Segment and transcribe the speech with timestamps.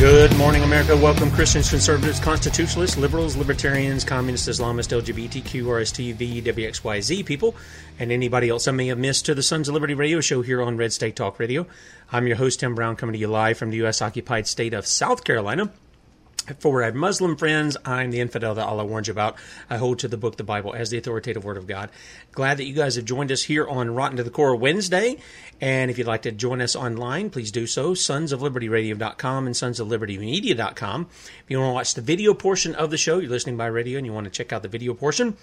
[0.00, 0.96] Good morning, America.
[0.96, 7.54] Welcome, Christians, conservatives, constitutionalists, liberals, libertarians, communists, Islamists, LGBTQ, RSTV, WXYZ people,
[7.98, 10.62] and anybody else I may have missed to the Sons of Liberty radio show here
[10.62, 11.66] on Red State Talk Radio.
[12.10, 14.00] I'm your host, Tim Brown, coming to you live from the U.S.
[14.00, 15.70] occupied state of South Carolina.
[16.58, 19.36] For our Muslim friends, I'm the infidel that Allah warns you about.
[19.68, 21.90] I hold to the book, the Bible, as the authoritative word of God.
[22.32, 25.18] Glad that you guys have joined us here on Rotten to the Core Wednesday.
[25.60, 27.94] And if you'd like to join us online, please do so.
[27.94, 31.08] Sons of Liberty Radio.com and Sons of Liberty Media.com.
[31.10, 33.98] If you want to watch the video portion of the show, you're listening by radio
[33.98, 35.36] and you want to check out the video portion,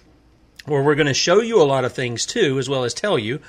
[0.65, 3.17] where we're going to show you a lot of things too, as well as tell
[3.17, 3.39] you.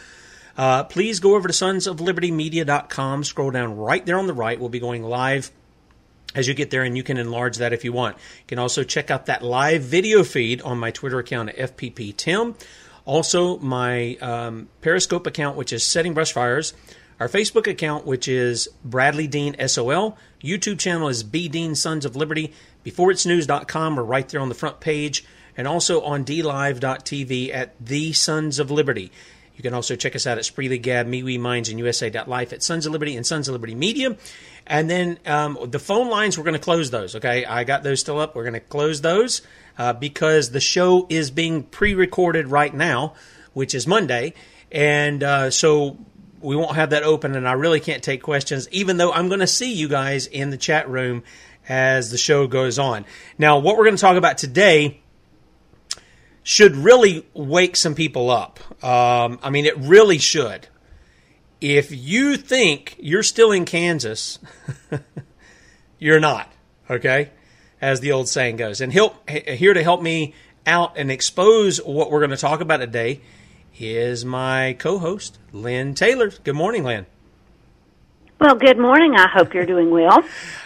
[0.56, 3.24] Uh, please go over to Sons of Liberty Media.com.
[3.24, 4.58] Scroll down right there on the right.
[4.58, 5.50] We'll be going live
[6.34, 8.16] as you get there, and you can enlarge that if you want.
[8.16, 12.16] You can also check out that live video feed on my Twitter account at FPP
[12.16, 12.54] Tim.
[13.04, 16.74] Also, my um, Periscope account, which is Setting Brush Fires.
[17.20, 20.16] Our Facebook account, which is Bradley Dean SOL.
[20.42, 22.52] YouTube channel is B Dean Sons of Liberty.
[22.84, 25.24] BeforeIt'sNews.com or right there on the front page.
[25.56, 29.10] And also on DLive.tv at The Sons of Liberty.
[29.58, 32.86] You can also check us out at Spreely Gab, MeWe Minds, and USA.life at Sons
[32.86, 34.16] of Liberty and Sons of Liberty Media.
[34.68, 37.16] And then um, the phone lines, we're going to close those.
[37.16, 38.36] Okay, I got those still up.
[38.36, 39.42] We're going to close those
[39.76, 43.14] uh, because the show is being pre-recorded right now,
[43.52, 44.34] which is Monday,
[44.70, 45.98] and uh, so
[46.40, 47.34] we won't have that open.
[47.34, 50.50] And I really can't take questions, even though I'm going to see you guys in
[50.50, 51.24] the chat room
[51.68, 53.04] as the show goes on.
[53.38, 55.00] Now, what we're going to talk about today
[56.48, 58.58] should really wake some people up.
[58.82, 60.66] Um, I mean, it really should.
[61.60, 64.38] If you think you're still in Kansas,
[65.98, 66.50] you're not.
[66.88, 67.28] Okay,
[67.82, 68.80] as the old saying goes.
[68.80, 70.32] And here to help me
[70.64, 73.20] out and expose what we're going to talk about today
[73.78, 76.30] is my co-host Lynne Taylor.
[76.44, 77.04] Good morning, Lynne.
[78.40, 79.16] Well, good morning.
[79.16, 80.22] I hope you're doing well.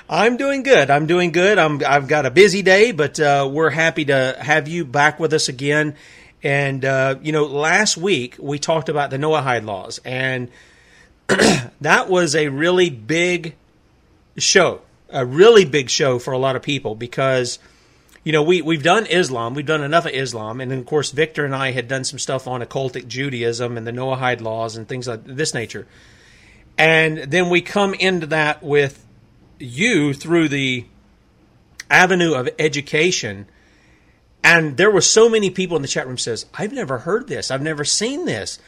[0.06, 0.90] I'm doing good.
[0.90, 1.56] I'm doing good.
[1.56, 5.32] I'm, I've got a busy day, but uh, we're happy to have you back with
[5.32, 5.94] us again.
[6.42, 10.50] And, uh, you know, last week we talked about the Noahide laws, and
[11.80, 13.54] that was a really big
[14.36, 17.58] show, a really big show for a lot of people because,
[18.22, 21.10] you know, we, we've done Islam, we've done enough of Islam, and then, of course,
[21.10, 24.86] Victor and I had done some stuff on occultic Judaism and the Noahide laws and
[24.86, 25.86] things of this nature.
[26.78, 29.06] And then we come into that with
[29.58, 30.86] you through the
[31.90, 33.46] avenue of education.
[34.42, 37.50] And there were so many people in the chat room says, I've never heard this.
[37.50, 38.58] I've never seen this.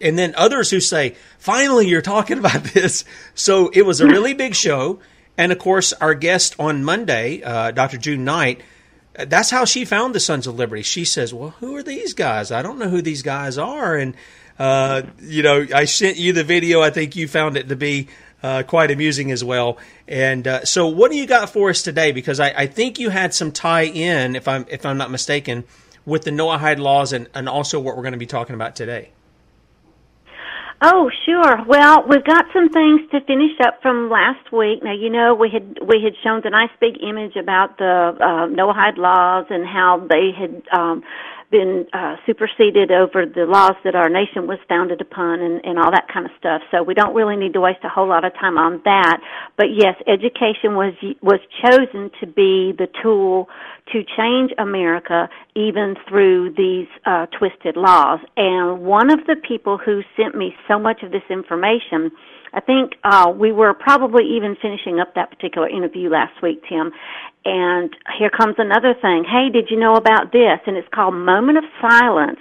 [0.00, 3.04] And then others who say, finally, you're talking about this.
[3.34, 5.00] So it was a really big show.
[5.36, 7.98] And of course, our guest on Monday, uh, Dr.
[7.98, 8.60] June Knight,
[9.14, 10.82] that's how she found the Sons of Liberty.
[10.82, 12.50] She says, Well, who are these guys?
[12.50, 13.96] I don't know who these guys are.
[13.96, 14.14] And
[14.58, 16.80] uh, you know, I sent you the video.
[16.80, 18.08] I think you found it to be
[18.42, 19.78] uh, quite amusing as well.
[20.08, 22.12] And uh, so, what do you got for us today?
[22.12, 25.64] Because I, I, think you had some tie in, if I'm if I'm not mistaken,
[26.04, 29.10] with the Noahide laws and, and also what we're going to be talking about today.
[30.84, 31.64] Oh, sure.
[31.64, 34.82] Well, we've got some things to finish up from last week.
[34.82, 38.46] Now, you know, we had we had shown the nice big image about the uh,
[38.48, 41.04] Noahide laws and how they had um,
[41.52, 45.92] been uh, superseded over the laws that our nation was founded upon and, and all
[45.92, 46.62] that kind of stuff.
[46.72, 49.20] So we don't really need to waste a whole lot of time on that.
[49.56, 53.48] But yes, education was was chosen to be the tool
[53.92, 58.20] to change America even through these uh, twisted laws.
[58.36, 62.10] And one of the people who sent me so much of this information
[62.54, 66.92] I think uh, we were probably even finishing up that particular interview last week, Tim.
[67.44, 69.24] And here comes another thing.
[69.24, 70.60] Hey, did you know about this?
[70.66, 72.38] And it's called Moment of Silence.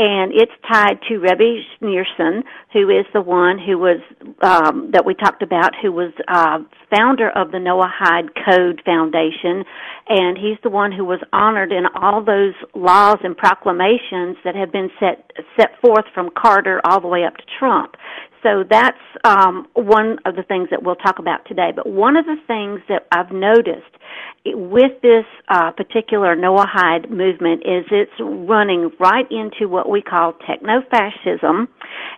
[0.00, 2.42] And it's tied to Rebbe Schneerson,
[2.72, 4.00] who is the one who was
[4.40, 9.62] um, that we talked about, who was uh, founder of the Noahide Code Foundation,
[10.08, 14.72] and he's the one who was honored in all those laws and proclamations that have
[14.72, 17.94] been set set forth from Carter all the way up to Trump.
[18.42, 21.72] So that's um, one of the things that we'll talk about today.
[21.76, 23.92] But one of the things that I've noticed
[24.46, 31.68] with this uh, particular Noahide movement is it's running right into what we call techno-fascism,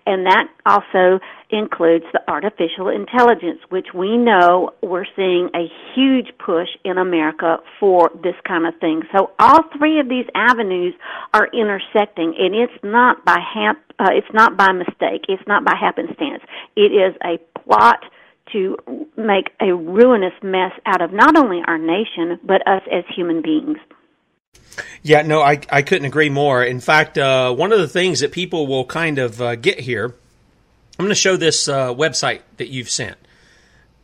[0.06, 1.18] and that also
[1.50, 8.10] includes the artificial intelligence, which we know we're seeing a huge push in America for
[8.22, 9.02] this kind of thing.
[9.16, 10.94] So all three of these avenues
[11.34, 15.74] are intersecting, and it's not by hap- uh, it's not by mistake, it's not by
[15.78, 16.42] happenstance.
[16.76, 18.00] It is a plot
[18.52, 18.76] to
[19.16, 23.78] make a ruinous mess out of not only our nation but us as human beings.
[25.02, 26.62] Yeah, no, I, I couldn't agree more.
[26.62, 30.06] In fact, uh, one of the things that people will kind of uh, get here,
[30.06, 33.16] I'm going to show this uh, website that you've sent.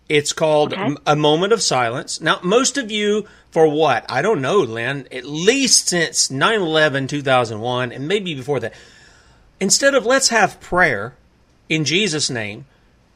[0.08, 0.96] It's called okay.
[1.06, 2.20] A Moment of Silence.
[2.20, 4.10] Now, most of you, for what?
[4.10, 8.72] I don't know, Lynne, at least since 9 11, 2001, and maybe before that,
[9.60, 11.14] instead of let's have prayer
[11.68, 12.64] in Jesus' name,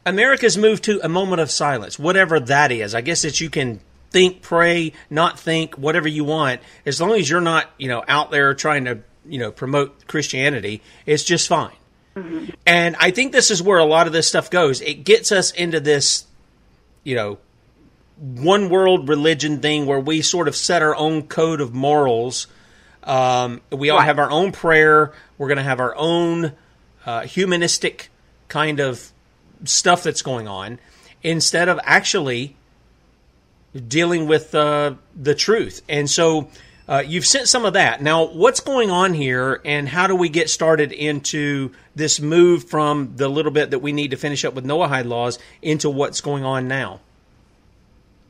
[0.05, 2.94] America's moved to a moment of silence, whatever that is.
[2.94, 3.81] I guess that you can
[4.12, 8.31] think, pray, not think, whatever you want, as long as you're not, you know, out
[8.31, 11.75] there trying to, you know, promote Christianity, it's just fine.
[12.14, 12.50] Mm-hmm.
[12.67, 14.81] And I think this is where a lot of this stuff goes.
[14.81, 16.26] It gets us into this,
[17.05, 17.38] you know,
[18.19, 22.47] one world religion thing where we sort of set our own code of morals.
[23.03, 24.05] Um, we all right.
[24.05, 25.12] have our own prayer.
[25.38, 26.53] We're going to have our own
[27.06, 28.11] uh, humanistic
[28.49, 29.11] kind of
[29.65, 30.79] stuff that's going on
[31.23, 32.56] instead of actually
[33.89, 35.83] dealing with uh, the truth.
[35.89, 36.49] And so
[36.89, 38.03] uh, you've sent some of that.
[38.03, 43.17] Now, what's going on here, and how do we get started into this move from
[43.17, 46.45] the little bit that we need to finish up with Noahide laws into what's going
[46.45, 47.01] on now?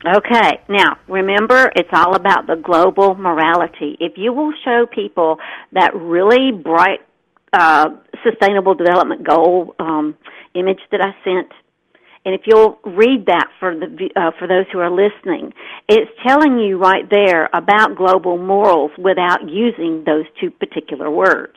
[0.05, 3.95] Okay, now remember, it's all about the global morality.
[4.01, 5.39] If you will show people
[5.71, 6.99] that really bright,
[7.53, 7.89] uh,
[8.23, 10.15] sustainable development goal um,
[10.55, 11.51] image that I sent.
[12.25, 15.53] And if you'll read that for the uh, for those who are listening,
[15.89, 21.53] it's telling you right there about global morals without using those two particular words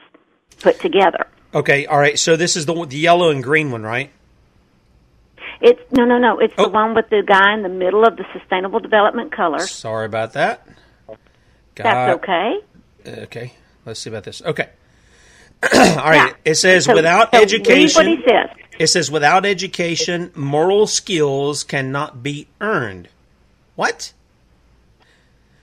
[0.60, 1.26] put together.
[1.54, 2.18] Okay, all right.
[2.18, 4.10] So this is the the yellow and green one, right?
[5.60, 6.38] It's no, no, no.
[6.40, 6.64] It's oh.
[6.64, 9.60] the one with the guy in the middle of the sustainable development color.
[9.60, 10.66] Sorry about that.
[11.76, 12.58] Got, That's okay.
[13.24, 13.52] Okay,
[13.84, 14.42] let's see about this.
[14.42, 14.68] Okay.
[15.72, 16.30] all right.
[16.30, 16.32] Yeah.
[16.44, 18.06] It says so, without so education.
[18.06, 18.65] Read what he says.
[18.78, 23.08] It says, without education, moral skills cannot be earned.
[23.74, 24.12] What?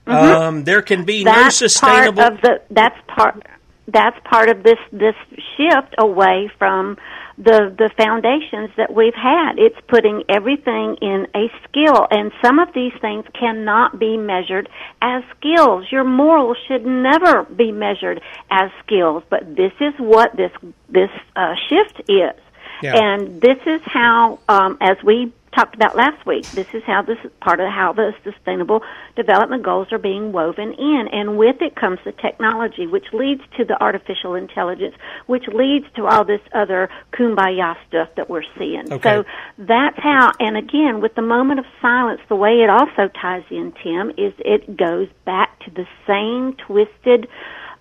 [0.07, 0.41] Mm-hmm.
[0.41, 2.23] Um, there can be that's no sustainable.
[2.23, 3.43] Part of the, that's part.
[3.87, 5.15] That's part of this this
[5.55, 6.97] shift away from
[7.37, 9.57] the the foundations that we've had.
[9.57, 14.69] It's putting everything in a skill, and some of these things cannot be measured
[15.01, 15.85] as skills.
[15.91, 18.21] Your morals should never be measured
[18.51, 20.51] as skills, but this is what this
[20.89, 22.42] this uh, shift is.
[22.83, 22.95] Yeah.
[22.95, 27.17] And this is how, um, as we talked about last week, this is how this
[27.39, 28.81] part of how the sustainable
[29.15, 31.07] development goals are being woven in.
[31.11, 34.95] And with it comes the technology, which leads to the artificial intelligence,
[35.27, 38.91] which leads to all this other kumbaya stuff that we're seeing.
[38.91, 39.09] Okay.
[39.09, 39.25] So
[39.57, 43.73] that's how, and again, with the moment of silence, the way it also ties in,
[43.83, 47.27] Tim, is it goes back to the same twisted,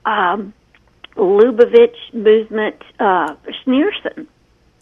[0.04, 0.52] um,
[1.16, 4.26] Lubavitch movement, uh, Schneerson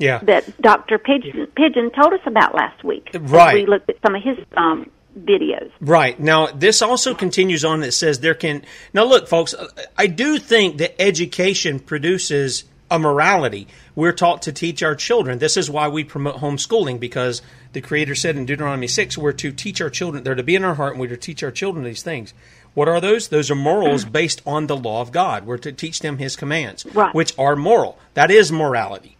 [0.00, 0.18] yeah.
[0.24, 0.98] that Dr.
[0.98, 3.10] Pigeon, Pigeon told us about last week.
[3.14, 3.54] Right.
[3.54, 5.70] We looked at some of his um, videos.
[5.80, 6.18] Right.
[6.18, 8.64] Now, this also continues on that says there can.
[8.92, 9.54] Now, look, folks,
[9.96, 13.68] I do think that education produces a morality.
[13.94, 15.38] We're taught to teach our children.
[15.38, 17.40] This is why we promote homeschooling because
[17.72, 20.64] the Creator said in Deuteronomy 6, we're to teach our children, they're to be in
[20.64, 22.34] our heart, and we're to teach our children these things.
[22.74, 23.28] What are those?
[23.28, 25.44] Those are morals based on the law of God.
[25.44, 27.14] We're to teach them His commands, right.
[27.14, 27.98] which are moral.
[28.14, 29.16] That is morality.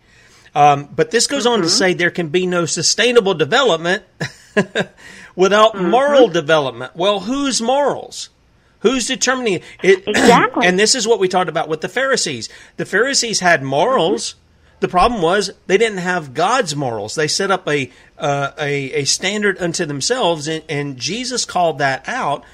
[0.55, 1.53] Um, but this goes mm-hmm.
[1.53, 1.77] on to mm-hmm.
[1.77, 4.03] say there can be no sustainable development
[5.37, 5.91] without mm-hmm.
[5.91, 6.97] moral development.
[6.97, 8.31] Well, whose morals?
[8.81, 10.05] Who's determining it?
[10.07, 10.67] Exactly.
[10.67, 12.49] and this is what we talked about with the Pharisees.
[12.77, 14.33] The Pharisees had morals.
[14.33, 14.37] Mm-hmm.
[14.81, 17.15] The problem was they didn't have God's morals.
[17.15, 22.09] They set up a uh, a, a, standard unto themselves, and, and Jesus called that
[22.09, 22.45] out.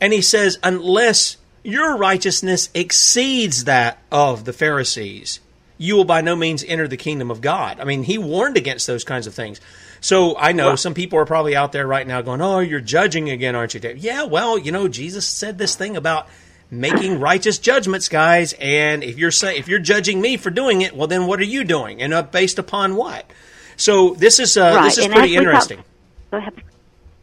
[0.00, 5.40] And he says, unless your righteousness exceeds that of the Pharisees,
[5.78, 7.80] you will by no means enter the kingdom of God.
[7.80, 9.60] I mean, he warned against those kinds of things.
[10.00, 13.30] So I know some people are probably out there right now going, "Oh, you're judging
[13.30, 13.98] again, aren't you?" Dave?
[13.98, 16.28] Yeah, well, you know, Jesus said this thing about
[16.70, 18.54] making righteous judgments, guys.
[18.60, 21.44] And if you're say, if you're judging me for doing it, well, then what are
[21.44, 22.02] you doing?
[22.02, 23.28] And uh, based upon what?
[23.76, 24.84] So this is uh, right.
[24.84, 25.84] this is and pretty interesting.
[26.30, 26.52] Talk,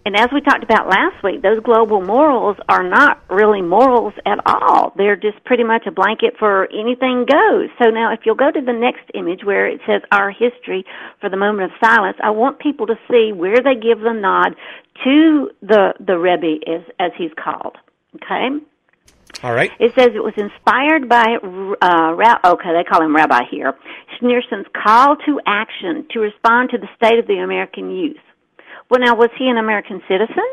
[0.06, 4.38] and as we talked about last week, those global morals are not really morals at
[4.46, 4.94] all.
[4.96, 7.70] They're just pretty much a blanket for anything goes.
[7.82, 10.86] So now if you'll go to the next image where it says our history
[11.20, 14.56] for the moment of silence, I want people to see where they give the nod
[15.04, 17.76] to the, the Rebbe as, as he's called.
[18.18, 18.50] Okay?
[19.42, 19.72] All right.
[19.80, 21.38] It says it was inspired by,
[21.82, 23.74] uh, Ra- okay, they call him Rabbi here,
[24.22, 28.18] Schneerson's call to action to respond to the state of the American youth.
[28.90, 30.46] Well, now, was he an American citizen?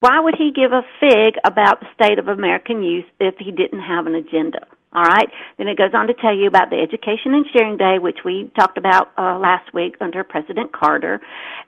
[0.00, 3.82] Why would he give a fig about the state of American youth if he didn't
[3.82, 4.66] have an agenda?
[4.92, 5.28] All right.
[5.58, 8.50] Then it goes on to tell you about the Education and Sharing Day, which we
[8.58, 11.20] talked about uh, last week under President Carter,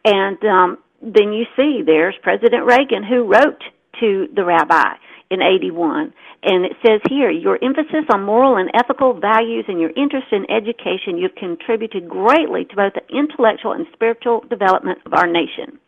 [0.05, 3.63] and um, then you see there's President Reagan who wrote
[4.01, 4.95] to the rabbi
[5.33, 6.13] in 81.
[6.43, 10.45] And it says here, your emphasis on moral and ethical values and your interest in
[10.51, 15.79] education, you've contributed greatly to both the intellectual and spiritual development of our nation.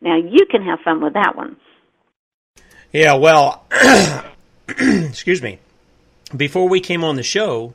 [0.00, 1.56] Now you can have fun with that one.
[2.92, 3.64] Yeah, well,
[4.68, 5.58] excuse me.
[6.34, 7.74] Before we came on the show,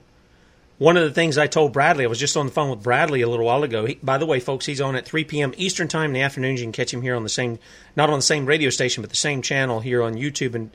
[0.80, 3.22] one of the things I told Bradley, I was just on the phone with Bradley
[3.22, 3.86] a little while ago.
[3.86, 5.54] He, by the way, folks, he's on at 3 p.m.
[5.56, 6.58] Eastern Time in the afternoon.
[6.58, 7.60] You can catch him here on the same,
[7.96, 10.72] not on the same radio station, but the same channel here on YouTube and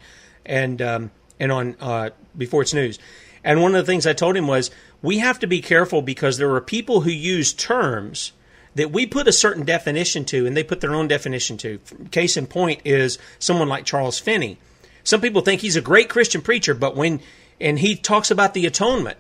[0.49, 2.99] and um, and on uh, before it's news.
[3.45, 6.39] And one of the things I told him was we have to be careful because
[6.39, 8.33] there are people who use terms
[8.75, 11.79] that we put a certain definition to, and they put their own definition to.
[12.11, 14.59] Case in point is someone like Charles Finney.
[15.05, 17.21] Some people think he's a great Christian preacher, but when
[17.61, 19.19] and he talks about the atonement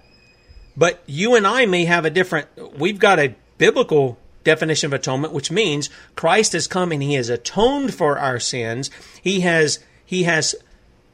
[0.78, 2.47] but you and I may have a different,
[2.78, 7.28] we've got a biblical definition of atonement, which means Christ has come and he has
[7.28, 8.88] atoned for our sins.
[9.20, 10.54] He has, he has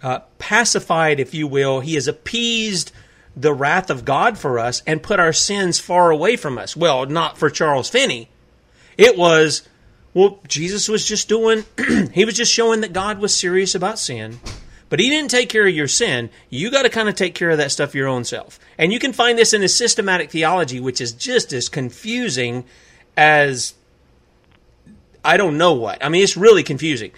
[0.04, 2.92] uh, pacified, if you will, he has appeased
[3.34, 6.76] the wrath of God for us and put our sins far away from us.
[6.76, 8.28] Well, not for Charles Finney.
[8.96, 9.68] It was,
[10.12, 11.64] well, Jesus was just doing,
[12.12, 14.38] he was just showing that God was serious about sin
[14.94, 16.30] but he didn't take care of your sin.
[16.50, 18.60] You got to kind of take care of that stuff your own self.
[18.78, 22.64] And you can find this in his systematic theology, which is just as confusing
[23.16, 23.74] as
[25.24, 26.04] I don't know what.
[26.04, 27.10] I mean, it's really confusing.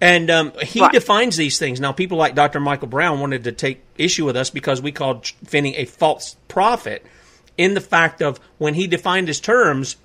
[0.00, 0.92] And um, he right.
[0.92, 1.78] defines these things.
[1.78, 2.58] Now, people like Dr.
[2.58, 7.04] Michael Brown wanted to take issue with us because we called Finney a false prophet
[7.60, 9.96] in the fact of when he defined his terms,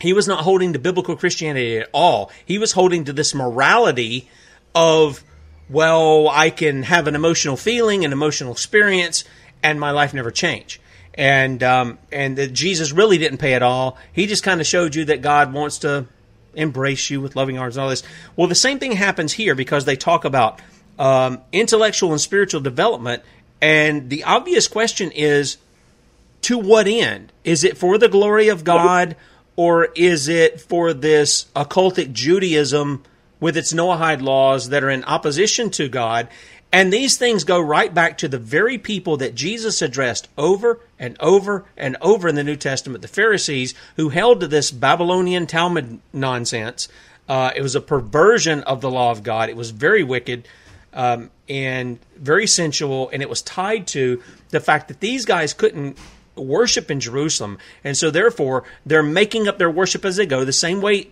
[0.00, 2.30] he was not holding to biblical Christianity at all.
[2.44, 4.28] He was holding to this morality
[4.74, 5.24] of
[5.70, 9.24] well, I can have an emotional feeling, an emotional experience,
[9.62, 10.78] and my life never change.
[11.14, 13.96] And um, and that Jesus really didn't pay at all.
[14.12, 16.06] He just kind of showed you that God wants to
[16.54, 18.02] embrace you with loving arms and all this.
[18.36, 20.60] Well, the same thing happens here because they talk about
[20.98, 23.22] um, intellectual and spiritual development,
[23.60, 25.58] and the obvious question is,
[26.42, 27.32] to what end?
[27.44, 29.16] Is it for the glory of God,
[29.56, 33.02] or is it for this occultic Judaism?
[33.40, 36.28] with its Noahide laws that are in opposition to God.
[36.72, 41.16] And these things go right back to the very people that Jesus addressed over and
[41.18, 45.98] over and over in the New Testament, the Pharisees, who held to this Babylonian Talmud
[46.12, 46.88] nonsense.
[47.28, 49.48] Uh, it was a perversion of the law of God.
[49.48, 50.46] It was very wicked
[50.92, 55.98] um, and very sensual, and it was tied to the fact that these guys couldn't
[56.36, 57.58] worship in Jerusalem.
[57.82, 61.08] And so, therefore, they're making up their worship as they go, the same way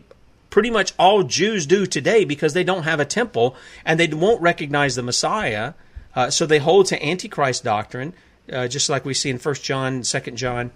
[0.50, 4.40] pretty much all Jews do today because they don't have a temple and they won't
[4.40, 5.74] recognize the Messiah.
[6.14, 8.12] Uh, so they hold to Antichrist doctrine,
[8.52, 10.70] uh, just like we see in First John, Second John,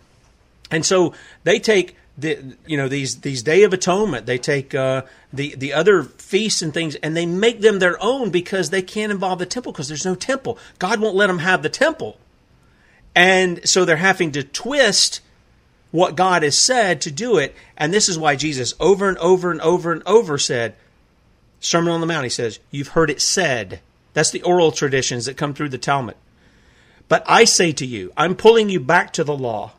[0.70, 1.14] and so
[1.44, 4.26] they take the you know these these Day of Atonement.
[4.26, 5.02] They take uh,
[5.32, 9.10] the the other feasts and things, and they make them their own because they can't
[9.10, 10.58] involve the temple because there's no temple.
[10.78, 12.18] God won't let them have the temple,
[13.14, 15.20] and so they're having to twist
[15.92, 17.54] what God has said to do it.
[17.76, 20.74] And this is why Jesus over and over and over and over said,
[21.60, 23.80] Sermon on the Mount, he says, You've heard it said.
[24.14, 26.16] That's the oral traditions that come through the Talmud.
[27.08, 29.72] But I say to you, I'm pulling you back to the law.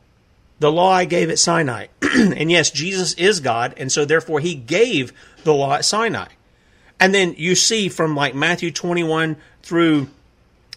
[0.60, 1.88] The law I gave at Sinai.
[2.02, 5.12] and yes, Jesus is God, and so therefore he gave
[5.44, 6.28] the law at Sinai.
[7.00, 10.10] And then you see from like Matthew 21 through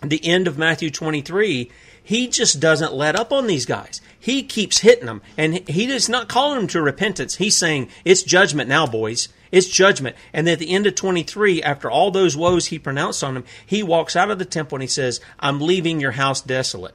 [0.03, 1.71] the end of Matthew 23,
[2.07, 4.01] he just doesn't let up on these guys.
[4.17, 7.35] He keeps hitting them, and he is not calling them to repentance.
[7.35, 9.29] He's saying, It's judgment now, boys.
[9.51, 10.15] It's judgment.
[10.33, 13.83] And at the end of 23, after all those woes he pronounced on them, he
[13.83, 16.95] walks out of the temple and he says, I'm leaving your house desolate.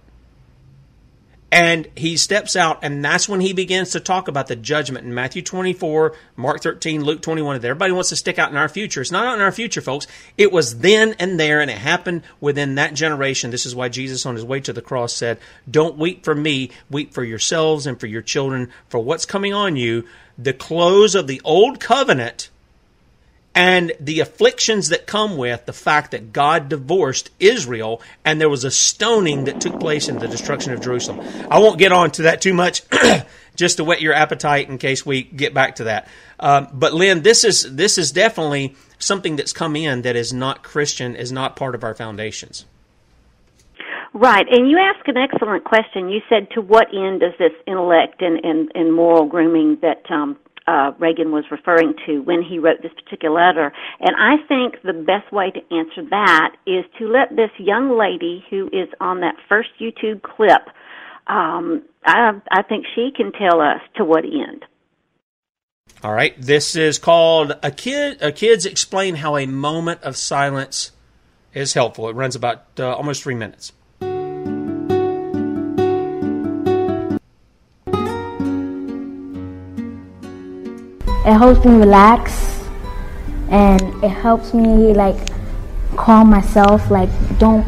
[1.51, 5.13] And he steps out, and that's when he begins to talk about the judgment in
[5.13, 7.57] Matthew 24, Mark 13, Luke 21.
[7.57, 9.01] Everybody wants to stick out in our future.
[9.01, 10.07] It's not out in our future, folks.
[10.37, 13.51] It was then and there, and it happened within that generation.
[13.51, 15.39] This is why Jesus, on his way to the cross, said,
[15.69, 19.75] Don't weep for me, weep for yourselves and for your children, for what's coming on
[19.75, 20.05] you.
[20.37, 22.49] The close of the old covenant
[23.53, 28.63] and the afflictions that come with the fact that God divorced Israel and there was
[28.63, 31.19] a stoning that took place in the destruction of Jerusalem.
[31.49, 32.83] I won't get on to that too much,
[33.55, 36.07] just to whet your appetite in case we get back to that.
[36.39, 40.63] Um, but Lynne, this is this is definitely something that's come in that is not
[40.63, 42.65] Christian, is not part of our foundations.
[44.13, 46.09] Right, and you asked an excellent question.
[46.09, 50.37] You said, "To what end does this intellect and, and, and moral grooming that um,
[50.67, 53.73] uh, Reagan was referring to when he wrote this particular letter.
[53.99, 58.45] And I think the best way to answer that is to let this young lady
[58.49, 60.61] who is on that first YouTube clip,
[61.27, 64.65] um, I, I think she can tell us to what end.
[66.03, 68.21] All right, this is called a kid.
[68.21, 70.91] A kids explain how a moment of silence
[71.53, 72.09] is helpful.
[72.09, 73.71] It runs about uh, almost three minutes.
[81.25, 82.67] It helps me relax
[83.49, 85.17] and it helps me like
[85.95, 87.63] calm myself like don't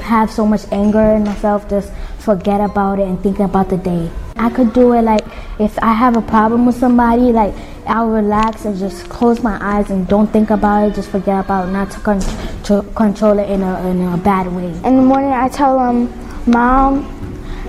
[0.00, 4.10] have so much anger in myself just forget about it and think about the day.
[4.36, 5.24] I could do it like
[5.58, 7.54] if i have a problem with somebody like
[7.86, 11.68] i'll relax and just close my eyes and don't think about it just forget about
[11.68, 12.20] it not to, con-
[12.64, 14.66] to control it in a, in a bad way.
[14.84, 16.12] In the morning i tell them
[16.46, 17.04] mom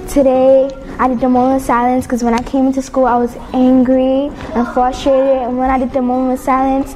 [0.08, 0.70] today
[1.00, 4.28] I did the moment of silence because when I came into school, I was angry
[4.54, 5.44] and frustrated.
[5.48, 6.94] And when I did the moment of silence,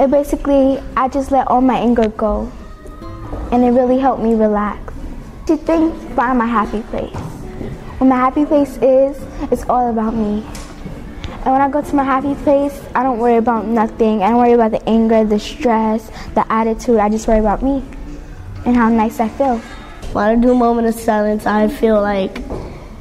[0.00, 2.50] it basically, I just let all my anger go.
[3.52, 4.92] And it really helped me relax.
[5.46, 7.14] To think, find my happy place.
[7.98, 9.16] What my happy place is,
[9.52, 10.44] it's all about me.
[11.44, 14.24] And when I go to my happy place, I don't worry about nothing.
[14.24, 16.98] I don't worry about the anger, the stress, the attitude.
[16.98, 17.84] I just worry about me
[18.64, 19.58] and how nice I feel.
[20.12, 22.40] When I do a moment of silence, I feel like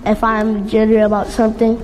[0.06, 1.82] if I'm jittery about something,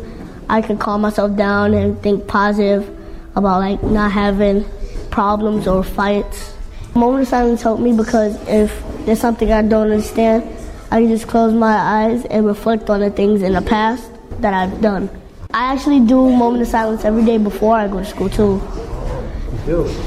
[0.50, 2.88] I can calm myself down and think positive
[3.36, 4.66] about like not having
[5.10, 6.56] problems or fights.
[6.94, 10.44] Moment of silence helped me because if there's something I don't understand,
[10.92, 14.54] I can just close my eyes and reflect on the things in the past that
[14.54, 15.10] I've done.
[15.54, 18.62] I actually do moment of silence every day before I go to school too.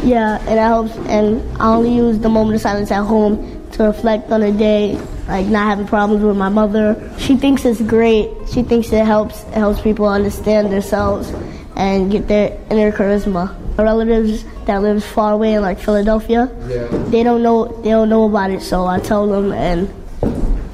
[0.04, 0.96] Yeah, and it helps.
[1.08, 5.00] And I only use the moment of silence at home to reflect on the day
[5.28, 7.12] like not having problems with my mother.
[7.18, 8.30] She thinks it's great.
[8.52, 11.32] She thinks it helps it helps people understand themselves
[11.76, 13.58] and get their inner charisma.
[13.76, 16.86] My relatives that lives far away in like Philadelphia, yeah.
[17.08, 19.92] they don't know they don't know about it, so I tell them and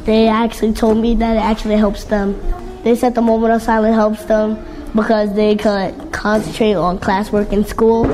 [0.05, 2.39] they actually told me that it actually helps them.
[2.83, 4.59] They said the moment of silence helps them
[4.95, 8.11] because they could concentrate on classwork in school,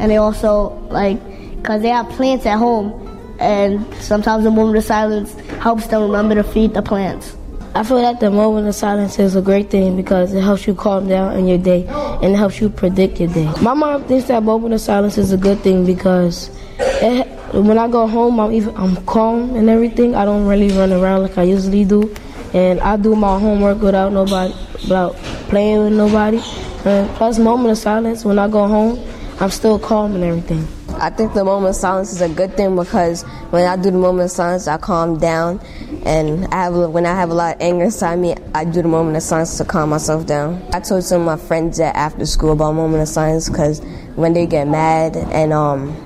[0.00, 1.18] and they also like
[1.56, 3.09] because they have plants at home
[3.40, 7.36] and sometimes the moment of silence helps them remember to feed the plants.
[7.74, 10.74] I feel that the moment of silence is a great thing because it helps you
[10.74, 13.50] calm down in your day and it helps you predict your day.
[13.62, 17.88] My mom thinks that moment of silence is a good thing because it, when I
[17.88, 20.14] go home, I'm even I'm calm and everything.
[20.14, 22.14] I don't really run around like I usually do,
[22.52, 25.16] and I do my homework without nobody, without
[25.48, 26.40] playing with nobody.
[26.84, 28.98] And plus, moment of silence when I go home,
[29.40, 30.68] I'm still calm and everything.
[31.00, 33.96] I think the moment of silence is a good thing because when I do the
[33.96, 35.60] moment of silence, I calm down,
[36.04, 38.88] and I have when I have a lot of anger inside me, I do the
[38.88, 40.62] moment of silence to calm myself down.
[40.74, 43.80] I told some of my friends that after school about moment of silence because
[44.14, 45.96] when they get mad and um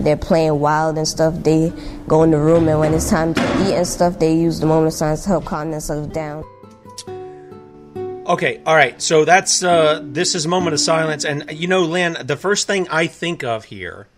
[0.00, 1.72] they're playing wild and stuff, they
[2.08, 4.66] go in the room, and when it's time to eat and stuff, they use the
[4.66, 6.44] moment of silence to help calm themselves down.
[8.32, 9.00] Okay, all right.
[9.02, 12.66] So that's uh, this is a moment of silence, and you know, Lynne, the first
[12.66, 14.08] thing I think of here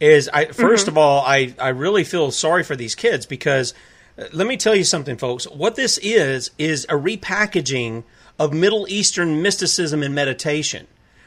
[0.00, 0.88] is I 1st mm-hmm.
[0.88, 3.74] of all, I I really feel sorry for these kids because
[4.18, 5.44] uh, let me tell you something, folks.
[5.44, 8.04] What this is is a repackaging
[8.38, 10.86] of Middle Eastern mysticism and meditation.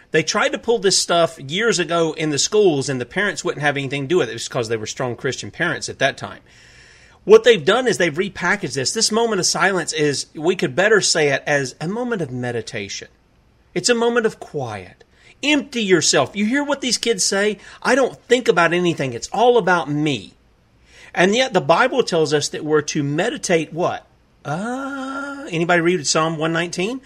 [0.09, 3.61] They tried to pull this stuff years ago in the schools, and the parents wouldn't
[3.61, 4.31] have anything to do with it.
[4.31, 6.41] It was because they were strong Christian parents at that time.
[7.25, 8.93] What they've done is they've repackaged this.
[8.93, 13.07] This moment of silence is, we could better say it as a moment of meditation.
[13.73, 15.03] It's a moment of quiet.
[15.43, 16.35] Empty yourself.
[16.35, 17.57] You hear what these kids say?
[17.81, 19.13] I don't think about anything.
[19.13, 20.33] It's all about me.
[21.13, 24.05] And yet the Bible tells us that we're to meditate what?
[24.43, 27.01] Uh, anybody read Psalm 119?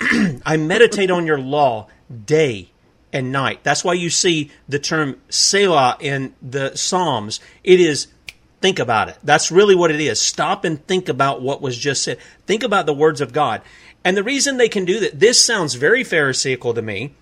[0.46, 1.88] I meditate on your law
[2.24, 2.70] day
[3.12, 3.64] and night.
[3.64, 7.40] That's why you see the term Selah in the Psalms.
[7.62, 8.08] It is
[8.64, 9.18] think about it.
[9.22, 10.18] That's really what it is.
[10.18, 12.16] Stop and think about what was just said.
[12.46, 13.60] Think about the words of God.
[14.02, 17.12] And the reason they can do that, this sounds very Pharisaical to me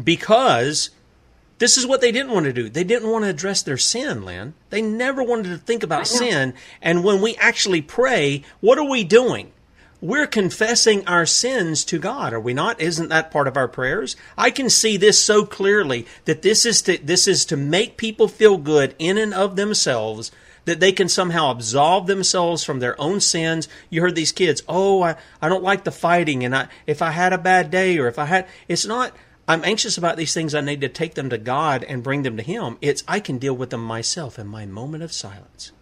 [0.00, 0.90] because
[1.58, 2.68] this is what they didn't want to do.
[2.68, 4.54] They didn't want to address their sin, Lynne.
[4.70, 6.54] They never wanted to think about sin.
[6.80, 9.50] And when we actually pray, what are we doing?
[10.00, 12.80] We're confessing our sins to God, are we not?
[12.80, 14.14] Isn't that part of our prayers?
[14.38, 18.28] I can see this so clearly that this is to, this is to make people
[18.28, 20.30] feel good in and of themselves
[20.64, 23.68] that they can somehow absolve themselves from their own sins.
[23.88, 27.10] You heard these kids, oh, I, I don't like the fighting, and I, if I
[27.10, 29.14] had a bad day or if I had, it's not,
[29.48, 30.54] I'm anxious about these things.
[30.54, 32.78] I need to take them to God and bring them to Him.
[32.80, 35.72] It's, I can deal with them myself in my moment of silence.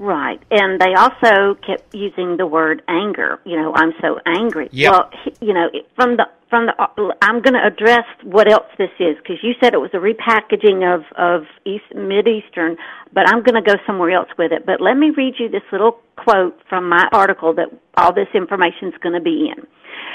[0.00, 0.42] Right.
[0.50, 3.38] And they also kept using the word anger.
[3.44, 4.70] You know, I'm so angry.
[4.72, 4.92] Yep.
[4.92, 5.10] Well,
[5.42, 9.36] you know, from the from the I'm going to address what else this is because
[9.42, 12.78] you said it was a repackaging of of East Mid Eastern,
[13.12, 14.64] but I'm going to go somewhere else with it.
[14.64, 18.88] But let me read you this little quote from my article that all this information
[18.88, 19.66] is going to be in.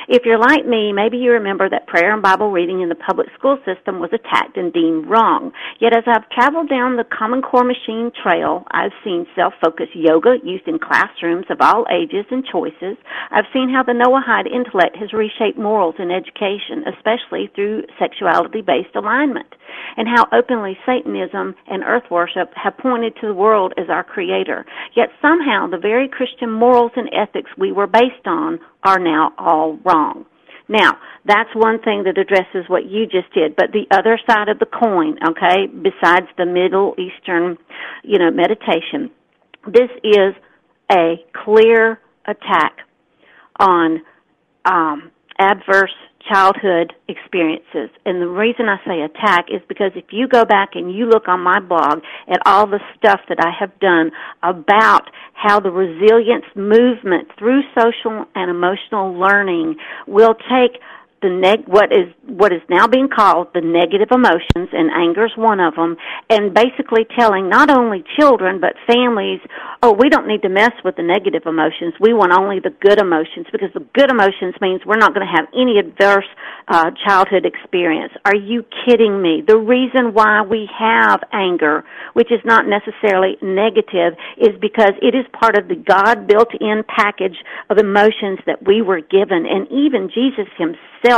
[0.07, 3.27] If you're like me, maybe you remember that prayer and Bible reading in the public
[3.37, 5.51] school system was attacked and deemed wrong.
[5.79, 10.67] Yet as I've traveled down the Common Core machine trail, I've seen self-focused yoga used
[10.67, 12.97] in classrooms of all ages and choices.
[13.31, 19.55] I've seen how the Noahide intellect has reshaped morals in education, especially through sexuality-based alignment,
[19.97, 24.65] and how openly Satanism and earth worship have pointed to the world as our creator.
[24.95, 29.77] Yet somehow the very Christian morals and ethics we were based on are now all
[29.83, 30.25] wrong.
[30.67, 34.59] Now, that's one thing that addresses what you just did, but the other side of
[34.59, 37.57] the coin, okay, besides the Middle Eastern,
[38.03, 39.11] you know, meditation,
[39.65, 40.33] this is
[40.91, 42.77] a clear attack
[43.59, 44.01] on
[44.65, 45.93] um, adverse
[46.31, 47.89] childhood experiences.
[48.05, 51.27] And the reason I say attack is because if you go back and you look
[51.27, 54.11] on my blog at all the stuff that I have done
[54.43, 59.75] about how the resilience movement through social and emotional learning
[60.07, 60.81] will take
[61.21, 65.31] the neg- what is what is now being called the negative emotions, and anger is
[65.35, 65.95] one of them,
[66.29, 69.39] and basically telling not only children but families,
[69.81, 71.93] oh, we don't need to mess with the negative emotions.
[71.99, 75.33] We want only the good emotions because the good emotions means we're not going to
[75.33, 76.27] have any adverse
[76.67, 78.11] uh, childhood experience.
[78.25, 79.43] Are you kidding me?
[79.47, 85.25] The reason why we have anger, which is not necessarily negative, is because it is
[85.39, 87.37] part of the God built-in package
[87.69, 91.14] of emotions that we were given, and even Jesus himself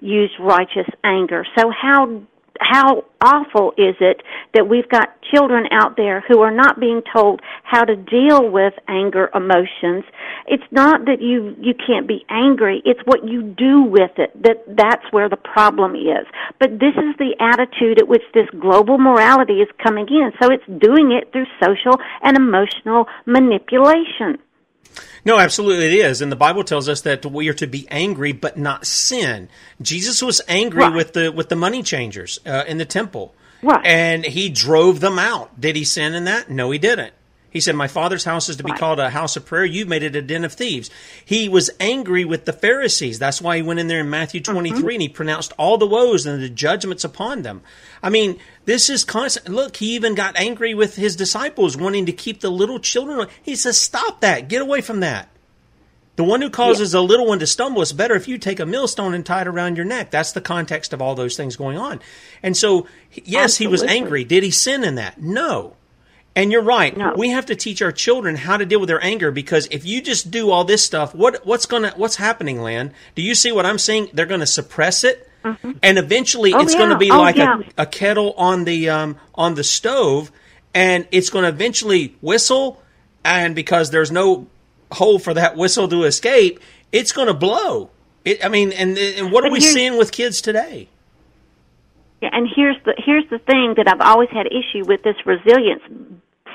[0.00, 1.44] used righteous anger.
[1.56, 2.22] So how
[2.60, 4.22] how awful is it
[4.54, 8.74] that we've got children out there who are not being told how to deal with
[8.88, 10.04] anger emotions?
[10.46, 12.82] It's not that you you can't be angry.
[12.84, 16.26] It's what you do with it that that's where the problem is.
[16.60, 20.32] But this is the attitude at which this global morality is coming in.
[20.40, 24.38] So it's doing it through social and emotional manipulation
[25.24, 26.20] no, absolutely it is.
[26.20, 29.48] And the Bible tells us that we are to be angry but not sin.
[29.80, 30.94] Jesus was angry Right.
[30.94, 33.34] with the with the money changers uh, in the temple.
[33.62, 33.84] Right.
[33.86, 35.60] And he drove them out.
[35.60, 36.50] Did he sin in that?
[36.50, 37.14] No, he didn't.
[37.52, 39.64] He said, My father's house is to be called a house of prayer.
[39.64, 40.90] You've made it a den of thieves.
[41.22, 43.18] He was angry with the Pharisees.
[43.18, 44.52] That's why he went in there in Matthew mm-hmm.
[44.52, 47.60] 23 and he pronounced all the woes and the judgments upon them.
[48.02, 49.48] I mean, this is constant.
[49.48, 53.28] Look, he even got angry with his disciples wanting to keep the little children.
[53.42, 54.48] He says, Stop that.
[54.48, 55.28] Get away from that.
[56.16, 58.66] The one who causes a little one to stumble is better if you take a
[58.66, 60.10] millstone and tie it around your neck.
[60.10, 62.00] That's the context of all those things going on.
[62.42, 62.86] And so,
[63.24, 64.24] yes, he was angry.
[64.24, 65.20] Did he sin in that?
[65.20, 65.76] No.
[66.34, 66.96] And you're right.
[66.96, 67.12] No.
[67.16, 70.00] We have to teach our children how to deal with their anger because if you
[70.00, 72.94] just do all this stuff, what what's gonna what's happening, Lan?
[73.14, 74.08] Do you see what I'm saying?
[74.14, 77.60] They're gonna suppress it, and eventually Oh, it's gonna be Oh, like yeah.
[77.76, 80.32] a, a kettle on the um, on the stove,
[80.72, 82.80] and it's gonna eventually whistle,
[83.24, 84.46] and because there's no
[84.90, 86.60] hole for that whistle to escape,
[86.92, 87.90] it's gonna blow.
[88.24, 90.88] It, I mean, and and what are we seeing with kids today?
[92.22, 95.82] Yeah, and here's the here's the thing that I've always had issue with this resilience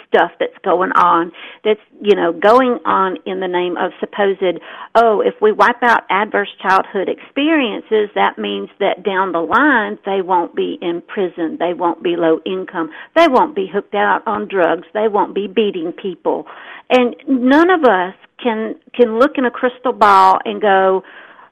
[0.08, 1.34] stuff that's going on
[1.66, 4.62] that's you know going on in the name of supposed
[4.96, 10.22] oh if we wipe out adverse childhood experiences that means that down the line they
[10.22, 14.48] won't be in prison they won't be low income they won't be hooked out on
[14.48, 16.46] drugs they won't be beating people.
[16.90, 21.04] And none of us can can look in a crystal ball and go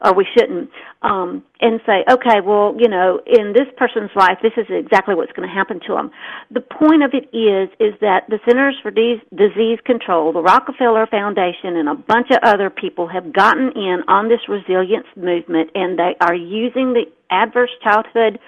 [0.05, 0.69] or we shouldn't,
[1.01, 5.31] um, and say, okay, well, you know, in this person's life, this is exactly what's
[5.33, 6.11] going to happen to them.
[6.51, 11.07] The point of it is, is that the Centers for Dis- Disease Control, the Rockefeller
[11.07, 15.97] Foundation, and a bunch of other people have gotten in on this resilience movement, and
[15.97, 18.39] they are using the adverse childhood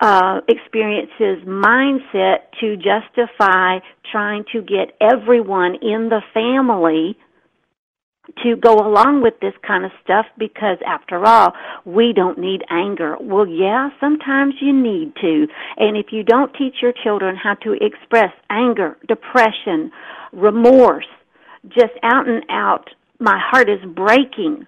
[0.00, 3.78] uh, experiences mindset to justify
[4.12, 7.18] trying to get everyone in the family
[8.42, 11.52] to go along with this kind of stuff because after all,
[11.84, 13.16] we don't need anger.
[13.20, 15.46] Well, yeah, sometimes you need to.
[15.76, 19.90] And if you don't teach your children how to express anger, depression,
[20.32, 21.06] remorse,
[21.68, 24.66] just out and out, my heart is breaking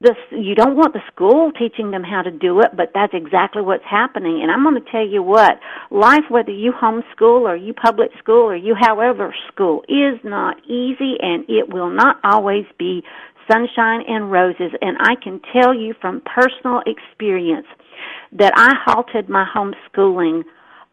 [0.00, 3.62] this you don't want the school teaching them how to do it but that's exactly
[3.62, 4.40] what's happening.
[4.42, 5.58] And i'm going to tell you what
[5.90, 11.16] life whether you homeschool or you public school or you however school is not easy
[11.20, 13.02] and it will not always be
[13.50, 14.70] sunshine and roses.
[14.80, 17.66] And i can tell you from personal experience
[18.30, 20.44] that i halted my homeschooling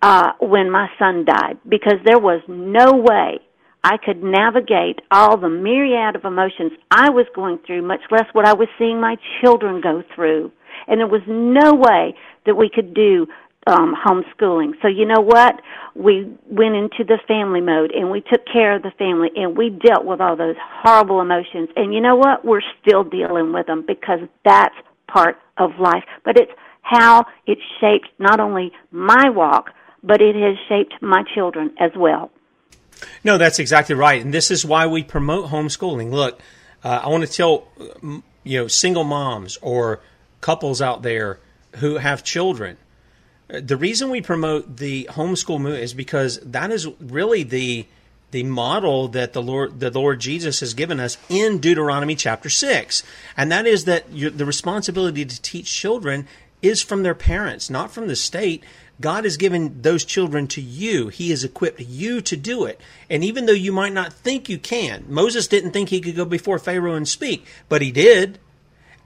[0.02, 3.40] uh when my son died because there was no way
[3.86, 8.48] I could navigate all the myriad of emotions I was going through, much less what
[8.48, 10.52] I was seeing my children go through.
[10.88, 12.16] And there was no way
[12.48, 13.28] that we could do
[13.68, 14.72] um, homeschooling.
[14.82, 15.62] So you know what?
[15.94, 19.70] We went into the family mode and we took care of the family and we
[19.70, 21.70] dealt with all those horrible emotions.
[21.76, 22.44] And you know what?
[22.44, 24.76] We're still dealing with them because that's
[25.08, 26.06] part of life.
[26.24, 29.70] But it's how it shaped not only my walk,
[30.02, 32.32] but it has shaped my children as well.
[33.24, 36.12] No, that's exactly right, and this is why we promote homeschooling.
[36.12, 36.40] Look,
[36.84, 37.68] uh, I want to tell
[38.44, 40.02] you know single moms or
[40.42, 41.40] couples out there
[41.78, 42.78] who have children.
[43.52, 47.86] Uh, the reason we promote the homeschool movement is because that is really the
[48.32, 53.04] the model that the Lord the Lord Jesus has given us in Deuteronomy chapter 6
[53.38, 56.28] and that is that the responsibility to teach children
[56.62, 58.64] is from their parents not from the state
[59.02, 61.10] God has given those children to you.
[61.10, 62.80] He has equipped you to do it.
[63.10, 66.26] And even though you might not think you can, Moses didn't think he could go
[66.26, 68.40] before Pharaoh and speak, but he did.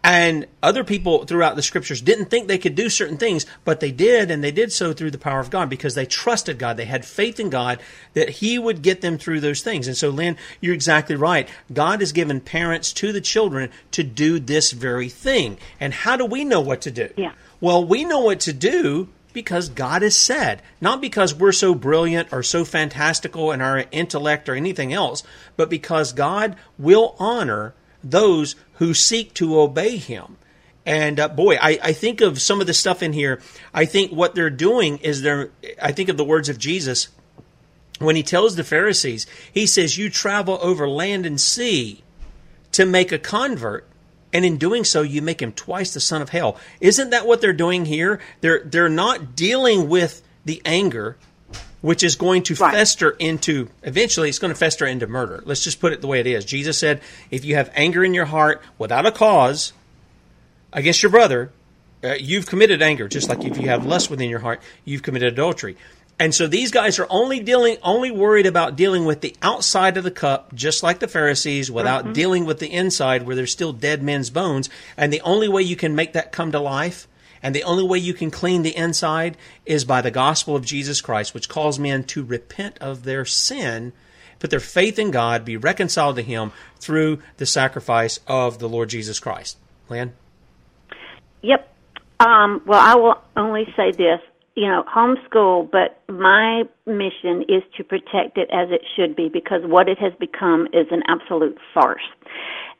[0.01, 3.91] And other people throughout the scriptures didn't think they could do certain things, but they
[3.91, 6.77] did, and they did so through the power of God because they trusted God.
[6.77, 7.81] They had faith in God
[8.13, 9.87] that He would get them through those things.
[9.87, 11.49] And so, Lynne, you're exactly right.
[11.73, 15.57] God has given parents to the children to do this very thing.
[15.81, 17.09] And how do we know what to do?
[17.17, 17.33] Yeah.
[17.59, 22.29] Well, we know what to do because God has said, not because we're so brilliant
[22.31, 25.23] or so fantastical in our intellect or anything else,
[25.55, 30.37] but because God will honor those who seek to obey Him.
[30.85, 33.41] And uh, boy, I, I think of some of the stuff in here.
[33.73, 37.09] I think what they're doing is they're, I think of the words of Jesus
[37.99, 42.01] when he tells the Pharisees, he says, You travel over land and sea
[42.71, 43.88] to make a convert
[44.33, 46.57] and in doing so you make him twice the son of hell.
[46.79, 48.19] Isn't that what they're doing here?
[48.41, 51.17] They're they're not dealing with the anger
[51.81, 52.73] which is going to right.
[52.73, 55.41] fester into eventually it's going to fester into murder.
[55.45, 56.45] Let's just put it the way it is.
[56.45, 59.73] Jesus said if you have anger in your heart without a cause
[60.73, 61.51] against your brother
[62.03, 65.33] uh, you've committed anger just like if you have lust within your heart you've committed
[65.33, 65.75] adultery
[66.19, 70.03] and so these guys are only dealing, only worried about dealing with the outside of
[70.03, 72.13] the cup, just like the Pharisees, without mm-hmm.
[72.13, 74.69] dealing with the inside where there's still dead men's bones.
[74.97, 77.07] And the only way you can make that come to life,
[77.41, 80.99] and the only way you can clean the inside is by the gospel of Jesus
[80.99, 83.93] Christ, which calls men to repent of their sin,
[84.39, 86.51] put their faith in God, be reconciled to Him
[86.81, 89.57] through the sacrifice of the Lord Jesus Christ.
[89.87, 90.11] Lynne?
[91.43, 91.73] Yep.
[92.19, 94.19] Um, well, I will only say this
[94.59, 99.61] you know, homeschool, but my mission is to protect it as it should be because
[99.63, 102.03] what it has become is an absolute farce.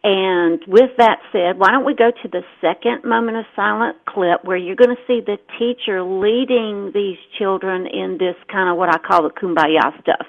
[0.03, 4.43] And with that said, why don't we go to the second moment of silent clip
[4.43, 8.89] where you're going to see the teacher leading these children in this kind of what
[8.89, 10.27] I call the kumbaya stuff.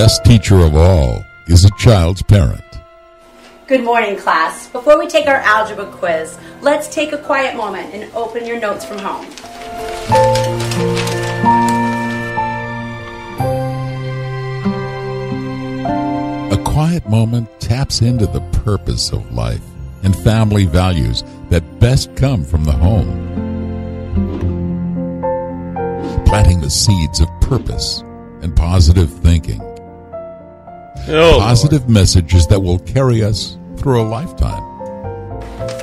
[0.00, 2.64] Best teacher of all is a child's parent.
[3.66, 4.66] Good morning, class.
[4.68, 8.82] Before we take our algebra quiz, let's take a quiet moment and open your notes
[8.82, 9.26] from home.
[16.50, 19.60] A quiet moment taps into the purpose of life
[20.02, 23.28] and family values that best come from the home.
[26.24, 28.00] Planting the seeds of purpose
[28.40, 29.60] and positive thinking
[31.08, 31.90] Oh, Positive Lord.
[31.90, 34.62] messages that will carry us through a lifetime.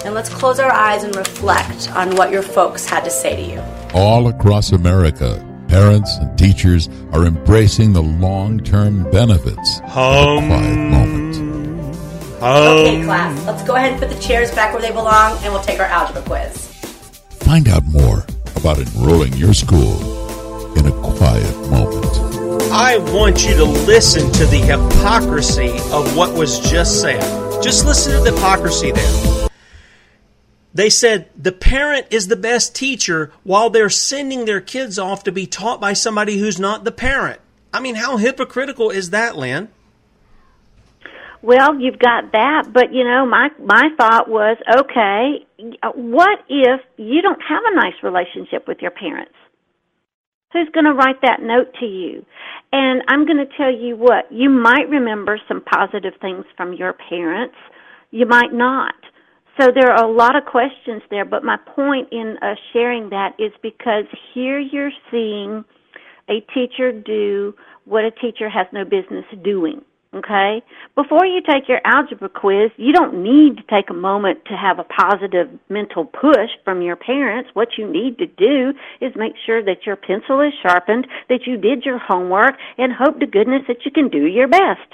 [0.05, 3.41] And let's close our eyes and reflect on what your folks had to say to
[3.53, 3.63] you.
[3.93, 10.47] All across America, parents and teachers are embracing the long term benefits hum, of a
[10.47, 11.35] quiet moment.
[12.39, 12.77] Hum.
[12.77, 15.63] Okay, class, let's go ahead and put the chairs back where they belong and we'll
[15.63, 16.67] take our algebra quiz.
[17.39, 18.25] Find out more
[18.55, 22.26] about enrolling your school in a quiet moment.
[22.71, 27.21] I want you to listen to the hypocrisy of what was just said.
[27.63, 29.47] Just listen to the hypocrisy there.
[30.73, 35.31] They said the parent is the best teacher while they're sending their kids off to
[35.31, 37.39] be taught by somebody who's not the parent.
[37.73, 39.69] I mean, how hypocritical is that, Lynne?
[41.41, 45.45] Well, you've got that, but you know, my my thought was, okay,
[45.95, 49.33] what if you don't have a nice relationship with your parents?
[50.53, 52.25] Who's going to write that note to you?
[52.71, 56.93] And I'm going to tell you what, you might remember some positive things from your
[57.09, 57.55] parents.
[58.11, 58.95] You might not.
[59.59, 63.35] So there are a lot of questions there, but my point in uh, sharing that
[63.39, 65.63] is because here you're seeing
[66.29, 69.81] a teacher do what a teacher has no business doing.
[70.13, 70.63] Okay?
[70.95, 74.79] Before you take your algebra quiz, you don't need to take a moment to have
[74.79, 77.49] a positive mental push from your parents.
[77.53, 81.57] What you need to do is make sure that your pencil is sharpened, that you
[81.57, 84.93] did your homework, and hope to goodness that you can do your best.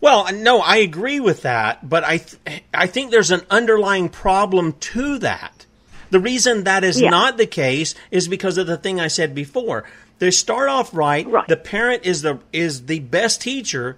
[0.00, 4.72] Well, no, I agree with that, but I th- I think there's an underlying problem
[4.72, 5.66] to that.
[6.10, 7.10] The reason that is yeah.
[7.10, 9.84] not the case is because of the thing I said before.
[10.20, 11.26] They start off right.
[11.26, 11.48] right.
[11.48, 13.96] The parent is the is the best teacher.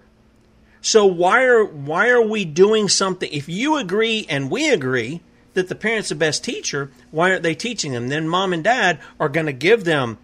[0.80, 3.28] So why are why are we doing something?
[3.30, 5.20] If you agree and we agree
[5.54, 8.08] that the parent's the best teacher, why aren't they teaching them?
[8.08, 10.16] Then mom and dad are going to give them.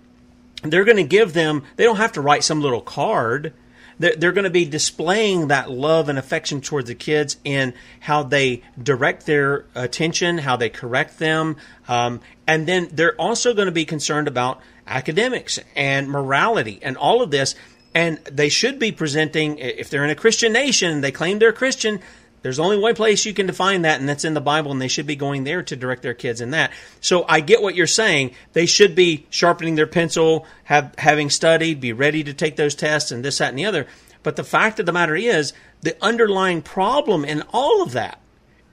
[0.62, 1.64] They're going to give them.
[1.76, 3.52] They don't have to write some little card
[3.98, 8.22] they're, they're going to be displaying that love and affection towards the kids in how
[8.22, 11.56] they direct their attention, how they correct them,
[11.88, 17.22] um, and then they're also going to be concerned about academics and morality and all
[17.22, 17.54] of this.
[17.94, 22.00] And they should be presenting, if they're in a Christian nation, they claim they're Christian,
[22.42, 24.88] there's only one place you can define that, and that's in the Bible, and they
[24.88, 26.70] should be going there to direct their kids in that.
[27.00, 28.32] So I get what you're saying.
[28.52, 33.10] They should be sharpening their pencil, have having studied, be ready to take those tests,
[33.10, 33.86] and this, that, and the other.
[34.22, 38.20] But the fact of the matter is, the underlying problem in all of that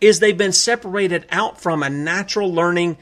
[0.02, 2.98] is they've been separated out from a natural learning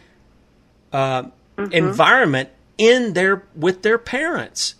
[0.91, 1.71] uh, mm-hmm.
[1.71, 4.75] environment in their with their parents.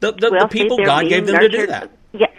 [0.00, 1.52] The, the, well, the people see, God gave them nurtured.
[1.52, 1.90] to do that.
[2.12, 2.30] Yes,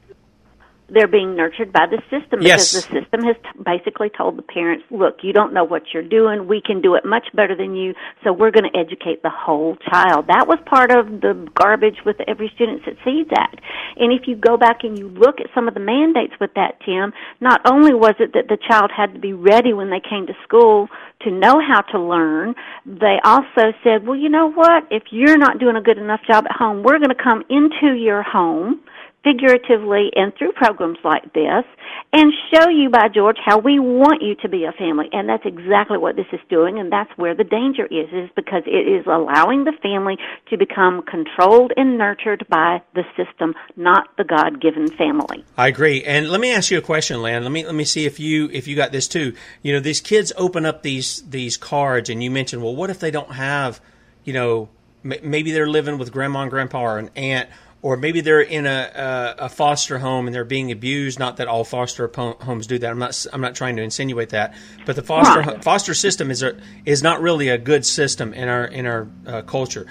[0.93, 2.71] they're being nurtured by the system yes.
[2.71, 6.07] because the system has t- basically told the parents, look, you don't know what you're
[6.07, 6.47] doing.
[6.47, 9.75] We can do it much better than you, so we're going to educate the whole
[9.89, 10.27] child.
[10.27, 13.59] That was part of the garbage with the Every Student Succeeds Act.
[13.97, 16.79] And if you go back and you look at some of the mandates with that,
[16.85, 20.27] Tim, not only was it that the child had to be ready when they came
[20.27, 20.89] to school
[21.23, 22.55] to know how to learn,
[22.85, 24.83] they also said, well, you know what?
[24.91, 27.95] If you're not doing a good enough job at home, we're going to come into
[27.95, 28.81] your home
[29.23, 31.63] figuratively and through programs like this
[32.11, 35.45] and show you by George how we want you to be a family and that's
[35.45, 39.05] exactly what this is doing and that's where the danger is is because it is
[39.07, 40.17] allowing the family
[40.49, 45.43] to become controlled and nurtured by the system not the God-given family.
[45.57, 46.03] I agree.
[46.03, 47.43] And let me ask you a question, Lynne.
[47.43, 49.33] Let me let me see if you if you got this too.
[49.61, 52.99] You know, these kids open up these these cards and you mentioned, well, what if
[52.99, 53.79] they don't have,
[54.23, 54.69] you know,
[55.03, 57.49] maybe they're living with grandma and grandpa or an aunt
[57.83, 61.19] or maybe they're in a, a, a, foster home and they're being abused.
[61.19, 62.89] Not that all foster homes do that.
[62.89, 65.63] I'm not I'm not trying to insinuate that, but the foster right.
[65.63, 69.41] foster system is a, is not really a good system in our in our uh,
[69.43, 69.85] culture.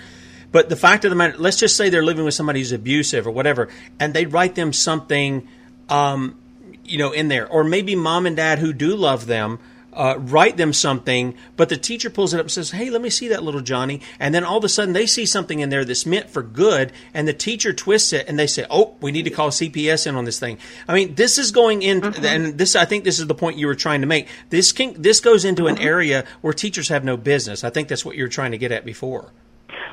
[0.51, 3.27] But the fact of the matter, let's just say they're living with somebody who's abusive
[3.27, 3.69] or whatever,
[4.01, 5.49] and they write them something,
[5.89, 6.39] um,
[6.85, 9.59] you know, in there, or maybe mom and dad who do love them
[9.93, 13.11] uh, write them something, but the teacher pulls it up and says, Hey, let me
[13.11, 14.01] see that little Johnny.
[14.19, 16.93] And then all of a sudden they see something in there that's meant for good,
[17.15, 20.17] and the teacher twists it and they say, Oh, we need to call CPS in
[20.17, 20.59] on this thing.
[20.89, 22.25] I mean, this is going in, mm-hmm.
[22.25, 24.29] and this, I think this is the point you were trying to make.
[24.51, 25.85] This, can, this goes into an mm-hmm.
[25.85, 27.65] area where teachers have no business.
[27.65, 29.33] I think that's what you were trying to get at before.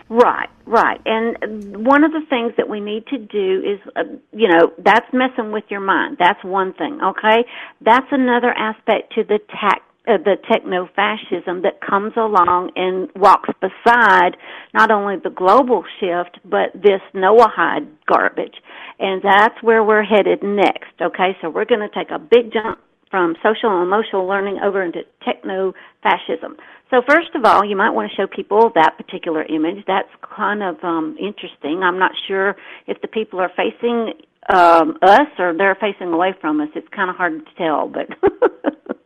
[0.10, 1.00] Right, right.
[1.06, 5.06] And one of the things that we need to do is, uh, you know, that's
[5.14, 6.18] messing with your mind.
[6.20, 7.46] That's one thing, okay?
[7.82, 13.50] That's another aspect to the tact uh, the techno fascism that comes along and walks
[13.62, 14.38] beside
[14.74, 18.56] not only the global shift but this Noahide garbage.
[19.00, 20.94] And that's where we're headed next.
[21.02, 24.84] Okay, so we're going to take a big jump from social and emotional learning over
[24.84, 26.56] into techno fascism.
[26.90, 29.84] So first of all, you might want to show people that particular image.
[29.88, 31.82] That's kind of um, interesting.
[31.84, 32.56] I'm not sure
[32.88, 34.14] if the people are facing
[34.52, 36.70] um, us or they're facing away from us.
[36.76, 38.08] It's kind of hard to tell, but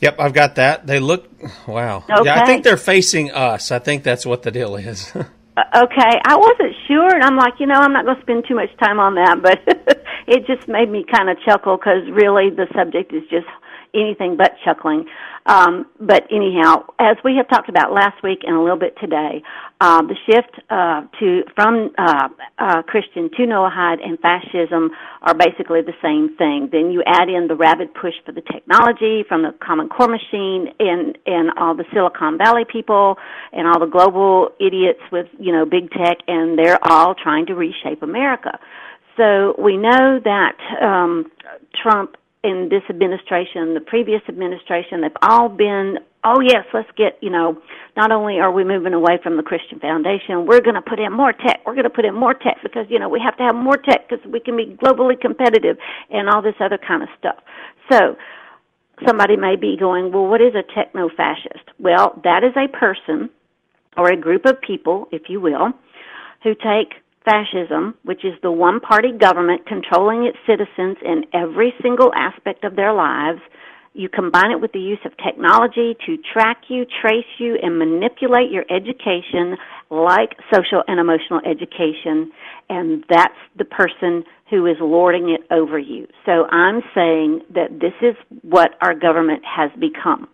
[0.00, 0.86] Yep, I've got that.
[0.86, 1.28] They look
[1.66, 2.04] wow.
[2.10, 2.24] Okay.
[2.24, 3.70] Yeah, I think they're facing us.
[3.70, 5.12] I think that's what the deal is.
[5.56, 8.44] Uh, okay, I wasn't sure, and I'm like, you know, I'm not going to spend
[8.46, 9.58] too much time on that, but
[10.28, 13.48] it just made me kind of chuckle because really the subject is just
[13.94, 15.06] anything but chuckling.
[15.46, 19.42] Um, but anyhow, as we have talked about last week and a little bit today,
[19.80, 22.28] uh, the shift uh, to from uh,
[22.58, 24.90] uh, Christian to Noahide and fascism
[25.22, 26.68] are basically the same thing.
[26.70, 30.68] Then you add in the rabid push for the technology from the Common Core machine
[30.78, 33.16] and and all the Silicon Valley people
[33.52, 37.54] and all the global idiots with you know big tech, and they're all trying to
[37.54, 38.58] reshape America.
[39.16, 41.30] So we know that um,
[41.82, 47.30] Trump in this administration, the previous administration, they've all been, oh yes, let's get, you
[47.30, 47.60] know,
[47.96, 51.12] not only are we moving away from the Christian Foundation, we're going to put in
[51.12, 51.60] more tech.
[51.66, 53.76] We're going to put in more tech because, you know, we have to have more
[53.76, 55.76] tech because we can be globally competitive
[56.10, 57.36] and all this other kind of stuff.
[57.92, 58.16] So,
[59.06, 61.64] somebody may be going, well, what is a techno-fascist?
[61.78, 63.30] Well, that is a person
[63.96, 65.72] or a group of people, if you will,
[66.42, 67.00] who take
[67.30, 72.76] fascism, which is the one party government controlling its citizens in every single aspect of
[72.76, 73.40] their lives.
[73.92, 78.50] You combine it with the use of technology to track you, trace you, and manipulate
[78.50, 79.56] your education
[79.90, 82.30] like social and emotional education,
[82.68, 86.06] and that's the person who is lording it over you.
[86.24, 90.28] So I'm saying that this is what our government has become.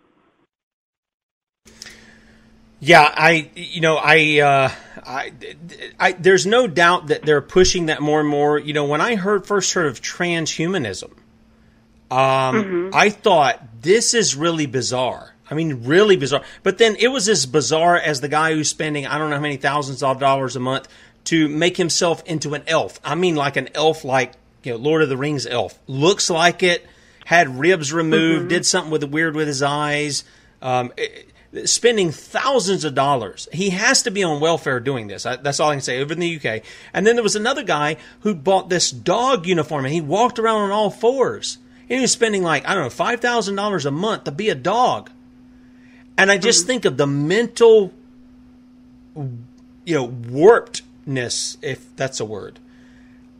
[2.79, 4.71] Yeah, I, you know, I, uh,
[5.03, 5.33] I,
[5.99, 8.59] I, there's no doubt that they're pushing that more and more.
[8.59, 11.11] You know, when I heard first heard of transhumanism,
[12.09, 12.17] um,
[12.55, 12.89] mm-hmm.
[12.93, 15.33] I thought this is really bizarre.
[15.49, 16.43] I mean, really bizarre.
[16.63, 19.41] But then it was as bizarre as the guy who's spending I don't know how
[19.41, 20.87] many thousands of dollars a month
[21.25, 22.99] to make himself into an elf.
[23.03, 25.77] I mean, like an elf, like you know, Lord of the Rings elf.
[25.87, 26.85] Looks like it.
[27.25, 28.41] Had ribs removed.
[28.41, 28.47] Mm-hmm.
[28.49, 30.23] Did something with the weird with his eyes.
[30.61, 31.26] Um, it,
[31.65, 33.47] spending thousands of dollars.
[33.51, 35.23] He has to be on welfare doing this.
[35.23, 36.63] That's all I can say over in the UK.
[36.93, 40.63] And then there was another guy who bought this dog uniform and he walked around
[40.63, 41.57] on all fours.
[41.89, 45.09] And he was spending like, I don't know, $5,000 a month to be a dog.
[46.17, 46.67] And I just mm-hmm.
[46.67, 47.93] think of the mental,
[49.15, 52.59] you know, warpedness, if that's a word,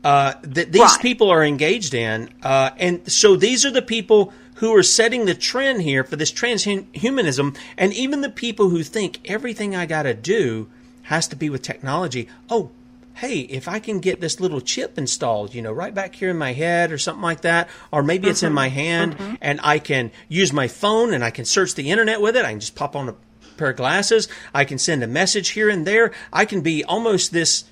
[0.03, 1.01] uh, that these right.
[1.01, 2.29] people are engaged in.
[2.41, 6.31] Uh, and so these are the people who are setting the trend here for this
[6.31, 10.69] transhumanism, and even the people who think everything I got to do
[11.03, 12.27] has to be with technology.
[12.49, 12.71] Oh,
[13.15, 16.37] hey, if I can get this little chip installed, you know, right back here in
[16.37, 18.31] my head or something like that, or maybe mm-hmm.
[18.31, 18.55] it's in mm-hmm.
[18.55, 19.35] my hand mm-hmm.
[19.41, 22.45] and I can use my phone and I can search the internet with it.
[22.45, 23.15] I can just pop on a
[23.57, 24.27] pair of glasses.
[24.53, 26.11] I can send a message here and there.
[26.31, 27.63] I can be almost this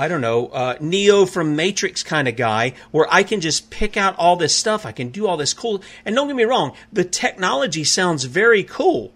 [0.00, 3.98] I don't know, uh, Neo from Matrix kind of guy, where I can just pick
[3.98, 4.86] out all this stuff.
[4.86, 5.82] I can do all this cool.
[6.06, 9.12] And don't get me wrong, the technology sounds very cool.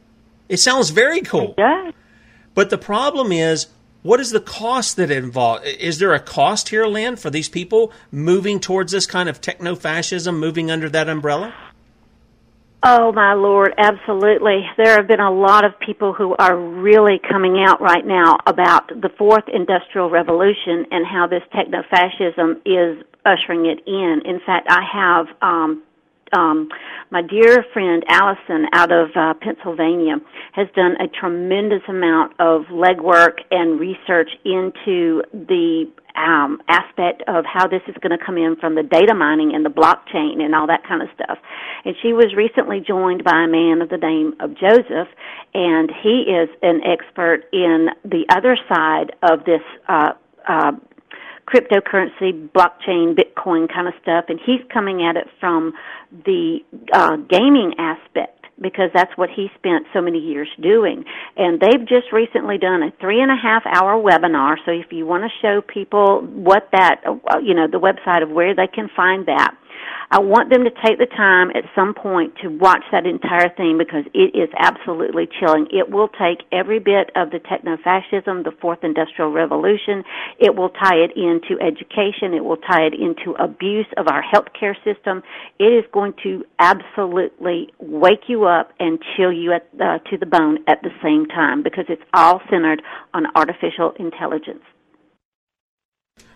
[0.46, 1.54] It sounds very cool.
[1.56, 1.92] Yeah.
[2.52, 3.68] But the problem is,
[4.02, 5.64] what is the cost that it involves?
[5.64, 9.74] Is there a cost here, Lynne, for these people moving towards this kind of techno
[9.76, 11.54] fascism, moving under that umbrella?
[12.86, 14.60] Oh my lord, absolutely.
[14.76, 18.88] There have been a lot of people who are really coming out right now about
[18.88, 24.20] the fourth industrial revolution and how this techno-fascism is ushering it in.
[24.26, 25.82] In fact, I have um
[26.32, 26.68] um,
[27.10, 30.16] my dear friend Alison out of uh, Pennsylvania
[30.52, 37.66] has done a tremendous amount of legwork and research into the um, aspect of how
[37.66, 40.66] this is going to come in from the data mining and the blockchain and all
[40.66, 41.38] that kind of stuff.
[41.84, 45.08] And she was recently joined by a man of the name of Joseph,
[45.54, 50.12] and he is an expert in the other side of this uh,
[50.48, 50.72] uh,
[51.46, 55.72] cryptocurrency, blockchain, Bitcoin kind of stuff, and he's coming at it from
[56.24, 56.58] the
[56.92, 61.04] uh, gaming aspect because that's what he spent so many years doing.
[61.36, 64.56] And they've just recently done a three and a half hour webinar.
[64.64, 67.02] So if you want to show people what that,
[67.42, 69.54] you know, the website of where they can find that,
[70.10, 73.78] I want them to take the time at some point to watch that entire thing
[73.78, 75.66] because it is absolutely chilling.
[75.72, 80.04] It will take every bit of the techno-fascism, the fourth industrial revolution.
[80.38, 82.34] It will tie it into education.
[82.34, 85.22] It will tie it into abuse of our healthcare system.
[85.58, 90.26] It is going to absolutely wake you up and chill you at, uh, to the
[90.26, 92.82] bone at the same time because it's all centered
[93.14, 94.62] on artificial intelligence.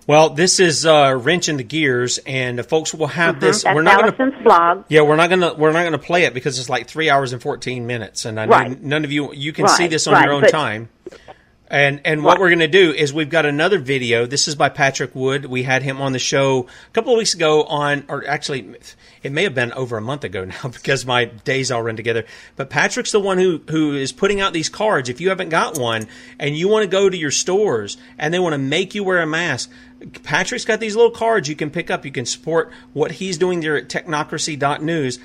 [0.09, 3.45] Well, this is uh, Wrench in the Gears, and folks will have mm-hmm.
[3.45, 3.63] this.
[3.65, 4.85] That's we're not Alison's gonna, blog.
[4.89, 7.43] Yeah, we're not gonna we're not gonna play it because it's like three hours and
[7.43, 8.83] fourteen minutes, and I right.
[8.83, 9.77] none of you you can right.
[9.77, 10.25] see this on right.
[10.25, 10.89] your own but, time.
[11.71, 14.25] And and what we're going to do is we've got another video.
[14.25, 15.45] This is by Patrick Wood.
[15.45, 18.75] We had him on the show a couple of weeks ago on, or actually,
[19.23, 22.25] it may have been over a month ago now because my days all run together.
[22.57, 25.11] But Patrick's the one who who is putting out these cards.
[25.11, 26.09] If you haven't got one
[26.39, 29.21] and you want to go to your stores and they want to make you wear
[29.21, 29.71] a mask,
[30.23, 32.07] Patrick's got these little cards you can pick up.
[32.07, 35.19] You can support what he's doing there at technocracy.news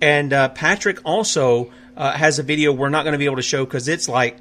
[0.00, 3.42] And uh, Patrick also uh, has a video we're not going to be able to
[3.42, 4.38] show because it's like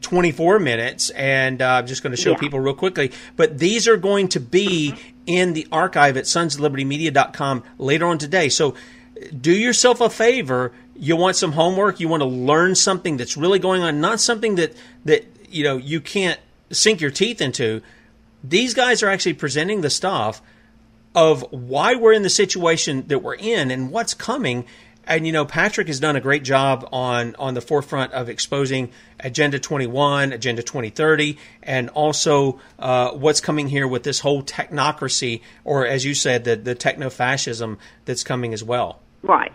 [0.00, 2.38] 24 minutes, and uh, I'm just going to show yeah.
[2.38, 3.12] people real quickly.
[3.36, 4.94] But these are going to be
[5.26, 8.48] in the archive at sonslibertymedia.com later on today.
[8.48, 8.74] So
[9.38, 10.72] do yourself a favor.
[10.94, 12.00] You want some homework.
[12.00, 15.76] You want to learn something that's really going on, not something that that you know
[15.76, 17.82] you can't sink your teeth into.
[18.44, 20.42] These guys are actually presenting the stuff
[21.14, 24.64] of why we're in the situation that we're in and what's coming
[25.06, 28.90] and you know Patrick has done a great job on on the forefront of exposing
[29.20, 35.86] Agenda 21, Agenda 2030, and also uh, what's coming here with this whole technocracy, or
[35.86, 39.00] as you said, the the techno fascism that's coming as well.
[39.22, 39.52] Right.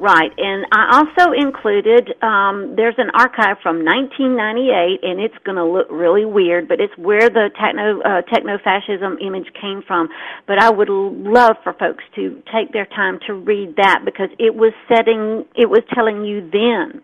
[0.00, 5.64] Right, and I also included um, there's an archive from 1998, and it's going to
[5.64, 10.08] look really weird, but it's where the techno uh, techno fascism image came from.
[10.46, 14.54] But I would love for folks to take their time to read that because it
[14.54, 17.02] was setting, it was telling you then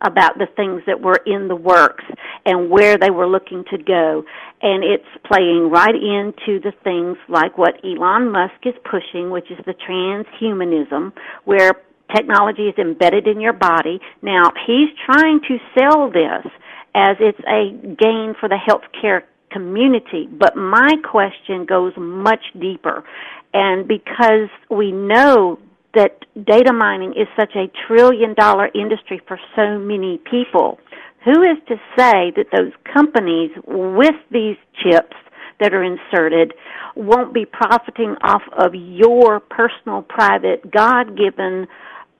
[0.00, 2.04] about the things that were in the works
[2.46, 4.22] and where they were looking to go.
[4.62, 9.58] And it's playing right into the things like what Elon Musk is pushing, which is
[9.66, 11.12] the transhumanism,
[11.44, 11.72] where
[12.14, 14.00] technology is embedded in your body.
[14.22, 16.50] Now, he's trying to sell this
[16.94, 23.04] as it's a gain for the healthcare community, but my question goes much deeper.
[23.52, 25.58] And because we know
[25.94, 30.78] that data mining is such a trillion dollar industry for so many people,
[31.24, 35.16] who is to say that those companies with these chips
[35.58, 36.54] that are inserted
[36.96, 41.66] won't be profiting off of your personal, private, God given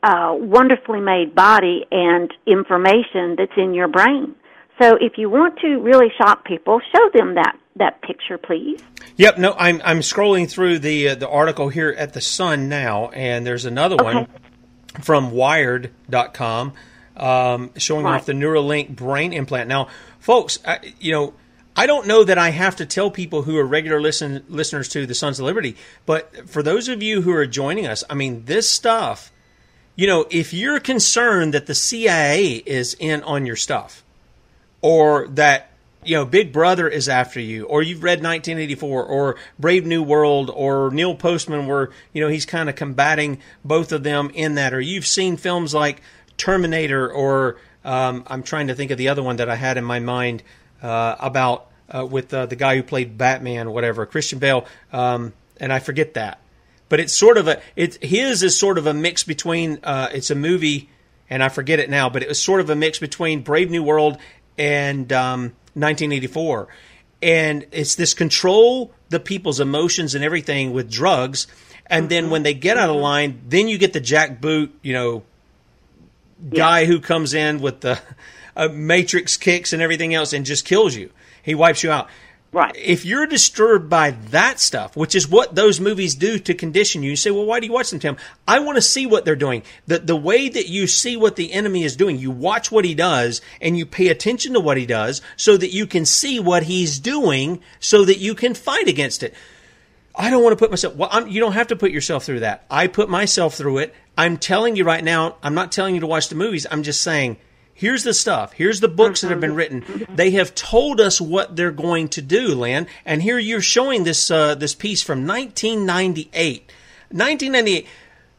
[0.02, 4.34] uh, wonderfully made body and information that's in your brain.
[4.80, 8.80] So if you want to really shock people, show them that that picture, please.
[9.16, 9.38] Yep.
[9.38, 13.46] No, I'm I'm scrolling through the uh, the article here at the Sun now, and
[13.46, 14.04] there's another okay.
[14.04, 14.28] one
[15.02, 16.72] from Wired.com
[17.16, 18.16] um, showing right.
[18.16, 19.68] off the Neuralink brain implant.
[19.68, 19.88] Now,
[20.18, 21.34] folks, I, you know.
[21.76, 25.06] I don't know that I have to tell people who are regular listen, listeners to
[25.06, 28.44] the Sons of Liberty, but for those of you who are joining us, I mean,
[28.44, 29.30] this stuff
[30.00, 34.02] you know, if you're concerned that the CIA is in on your stuff,
[34.80, 35.72] or that
[36.02, 40.50] you know Big Brother is after you, or you've read 1984, or Brave New World,
[40.54, 44.72] or Neil Postman, where you know he's kind of combating both of them in that,
[44.72, 46.00] or you've seen films like
[46.38, 49.84] Terminator, or um, I'm trying to think of the other one that I had in
[49.84, 50.42] my mind
[50.82, 55.70] uh, about uh, with uh, the guy who played Batman, whatever, Christian Bale, um, and
[55.70, 56.40] I forget that
[56.90, 60.30] but it's sort of a it his is sort of a mix between uh, it's
[60.30, 60.90] a movie
[61.30, 63.84] and I forget it now, but it was sort of a mix between Brave New
[63.84, 64.18] World
[64.58, 65.40] and um,
[65.74, 66.68] 1984,
[67.22, 71.46] and it's this control the people's emotions and everything with drugs,
[71.86, 75.22] and then when they get out of line, then you get the jackboot, you know,
[76.52, 76.86] guy yeah.
[76.86, 78.00] who comes in with the
[78.56, 81.10] uh, matrix kicks and everything else and just kills you.
[81.42, 82.08] He wipes you out.
[82.52, 82.74] Right.
[82.74, 87.10] If you're disturbed by that stuff, which is what those movies do to condition you,
[87.10, 88.16] you say, well, why do you watch them, Tim?
[88.46, 89.62] I want to see what they're doing.
[89.86, 92.94] The, the way that you see what the enemy is doing, you watch what he
[92.94, 96.64] does and you pay attention to what he does so that you can see what
[96.64, 99.32] he's doing so that you can fight against it.
[100.12, 102.40] I don't want to put myself, well, I'm, you don't have to put yourself through
[102.40, 102.64] that.
[102.68, 103.94] I put myself through it.
[104.18, 106.66] I'm telling you right now, I'm not telling you to watch the movies.
[106.68, 107.36] I'm just saying,
[107.80, 108.52] Here's the stuff.
[108.52, 110.06] Here's the books that have been written.
[110.14, 112.86] They have told us what they're going to do, Lynne.
[113.06, 116.70] And here you're showing this uh, this piece from 1998.
[117.08, 117.86] 1998.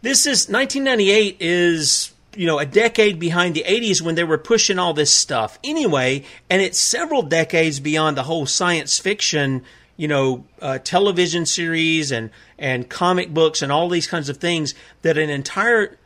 [0.03, 4.77] This is 1998 is you know a decade behind the 80s when they were pushing
[4.77, 9.63] all this stuff anyway, and it's several decades beyond the whole science fiction
[9.97, 12.29] you know uh, television series and
[12.59, 15.97] and comic books and all these kinds of things that an entire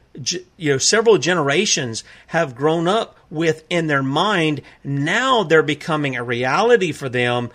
[0.58, 6.24] you know several generations have grown up with in their mind now they're becoming a
[6.24, 7.50] reality for them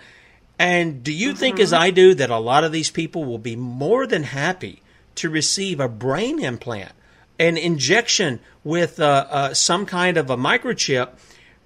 [0.59, 1.37] and do you mm-hmm.
[1.37, 4.81] think as i do that a lot of these people will be more than happy
[5.15, 6.91] to receive a brain implant
[7.39, 11.09] an injection with uh, uh, some kind of a microchip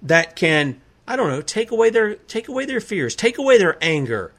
[0.02, 3.76] that can i don't know take away their take away their fears take away their
[3.82, 4.32] anger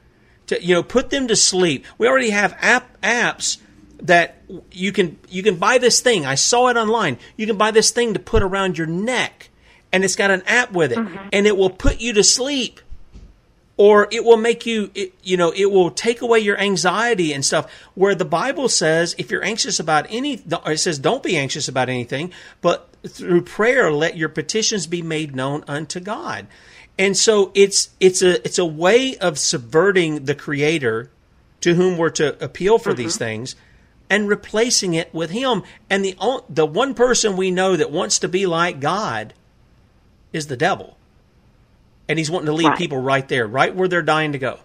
[0.46, 3.58] to you know put them to sleep we already have app apps
[4.02, 6.24] that you can you can buy this thing.
[6.26, 7.18] I saw it online.
[7.36, 9.50] You can buy this thing to put around your neck,
[9.92, 11.28] and it's got an app with it, mm-hmm.
[11.32, 12.80] and it will put you to sleep,
[13.76, 17.44] or it will make you it, you know it will take away your anxiety and
[17.44, 17.70] stuff.
[17.94, 21.88] Where the Bible says if you're anxious about any, it says don't be anxious about
[21.88, 26.46] anything, but through prayer let your petitions be made known unto God.
[26.98, 31.10] And so it's it's a it's a way of subverting the Creator
[31.60, 32.98] to whom we're to appeal for mm-hmm.
[32.98, 33.56] these things
[34.10, 35.62] and replacing it with him.
[35.90, 36.16] And the
[36.48, 39.34] the one person we know that wants to be like God
[40.32, 40.96] is the devil,
[42.08, 42.78] and he's wanting to lead right.
[42.78, 44.60] people right there, right where they're dying to go.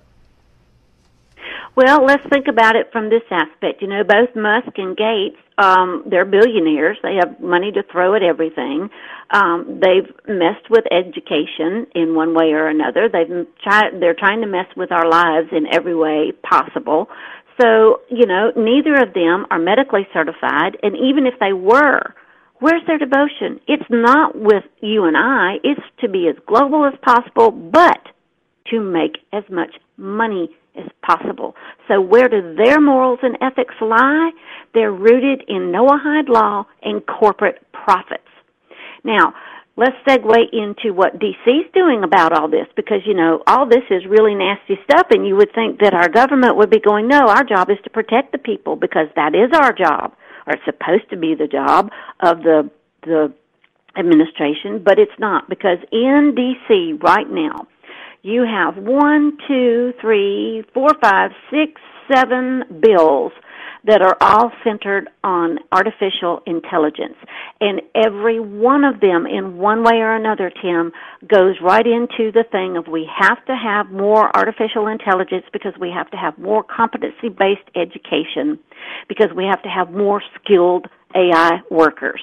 [1.76, 3.82] Well, let's think about it from this aspect.
[3.82, 6.98] You know, both Musk and Gates, um, they're billionaires.
[7.02, 8.91] They have money to throw at everything.
[9.32, 13.10] Um, they've messed with education in one way or another.
[13.10, 17.10] They've tried, they're trying to mess with our lives in every way possible.
[17.60, 22.16] So, you know, neither of them are medically certified, and even if they were,
[22.60, 23.60] where's their devotion?
[23.68, 25.58] It's not with you and I.
[25.64, 27.99] It's to be as global as possible, but
[28.72, 31.56] to make as much money as possible.
[31.88, 34.32] So where do their morals and ethics lie?
[34.74, 38.24] They're rooted in Noahide law and corporate profits.
[39.04, 39.34] Now,
[39.76, 44.06] let's segue into what DC's doing about all this because, you know, all this is
[44.08, 47.44] really nasty stuff and you would think that our government would be going, no, our
[47.44, 50.14] job is to protect the people because that is our job
[50.46, 52.70] or it's supposed to be the job of the,
[53.04, 53.34] the
[53.98, 57.68] administration, but it's not because in DC right now,
[58.22, 63.32] you have one, two, three, four, five, six, seven bills
[63.86, 67.16] that are all centered on artificial intelligence.
[67.60, 70.92] And every one of them, in one way or another, Tim,
[71.28, 75.92] goes right into the thing of we have to have more artificial intelligence because we
[75.92, 78.58] have to have more competency based education,
[79.08, 82.22] because we have to have more skilled AI workers.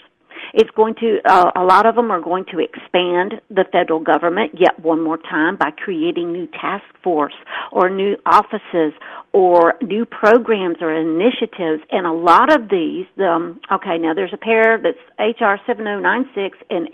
[0.55, 4.53] It's going to, uh, a lot of them are going to expand the federal government
[4.59, 7.35] yet one more time by creating new task force
[7.73, 8.93] or new offices
[9.33, 11.83] or new programs or initiatives.
[11.91, 16.89] And a lot of these, um, okay, now there's a pair that's HR 7096 and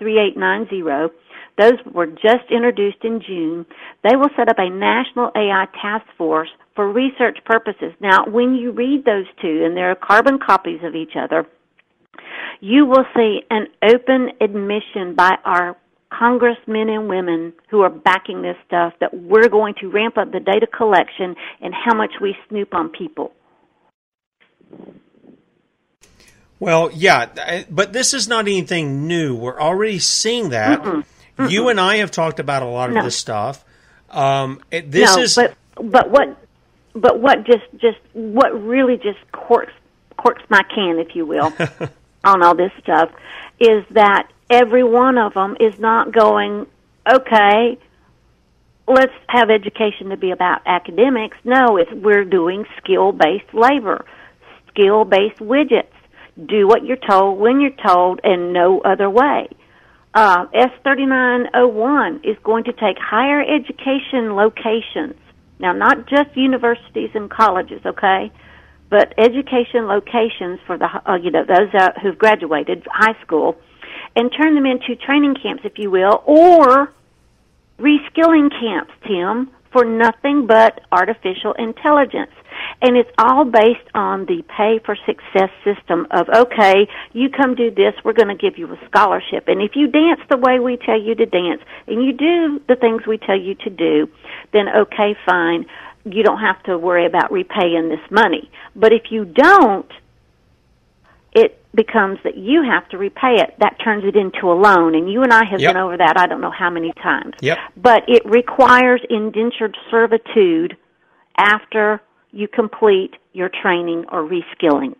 [0.00, 1.10] S3890.
[1.58, 3.66] Those were just introduced in June.
[4.04, 7.94] They will set up a national AI task force for research purposes.
[7.98, 11.46] Now, when you read those two, and they're carbon copies of each other,
[12.60, 15.76] you will see an open admission by our
[16.10, 20.40] congressmen and women who are backing this stuff that we're going to ramp up the
[20.40, 23.32] data collection and how much we snoop on people.
[26.58, 29.34] Well, yeah, but this is not anything new.
[29.34, 30.80] We're already seeing that.
[30.80, 31.04] Mm-mm.
[31.38, 31.50] Mm-mm.
[31.50, 33.04] You and I have talked about a lot of no.
[33.04, 33.62] this stuff.
[34.10, 36.38] Um, this no, is, but but what
[36.94, 39.72] but what just just what really just corks
[40.16, 41.52] corks my can, if you will,
[42.26, 43.10] on all this stuff
[43.58, 46.66] is that every one of them is not going,
[47.10, 47.78] okay,
[48.86, 51.36] let's have education to be about academics.
[51.44, 54.04] No, it's we're doing skill based labor,
[54.68, 55.88] skill based widgets.
[56.44, 59.48] Do what you're told when you're told and no other way.
[60.12, 65.14] Uh, S3901 is going to take higher education locations.
[65.58, 68.30] Now, not just universities and colleges, okay?
[68.88, 73.56] But education locations for the uh, you know those uh, who've graduated high school,
[74.14, 76.92] and turn them into training camps, if you will, or
[77.78, 82.32] reskilling camps, Tim, for nothing but artificial intelligence.
[82.80, 87.70] And it's all based on the pay for success system of, okay, you come do
[87.70, 89.48] this, we're going to give you a scholarship.
[89.48, 92.76] And if you dance the way we tell you to dance, and you do the
[92.76, 94.08] things we tell you to do,
[94.52, 95.66] then okay, fine
[96.06, 98.50] you don't have to worry about repaying this money.
[98.74, 99.90] But if you don't,
[101.32, 103.54] it becomes that you have to repay it.
[103.58, 104.94] That turns it into a loan.
[104.94, 105.74] And you and I have yep.
[105.74, 107.34] been over that I don't know how many times.
[107.42, 107.58] Yep.
[107.76, 110.76] But it requires indentured servitude
[111.36, 112.00] after
[112.30, 114.94] you complete your training or reskilling.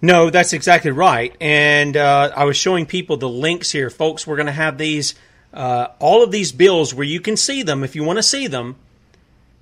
[0.00, 1.36] No, that's exactly right.
[1.40, 4.26] And uh, I was showing people the links here, folks.
[4.26, 5.14] We're going to have these
[5.52, 8.46] uh, all of these bills where you can see them if you want to see
[8.46, 8.76] them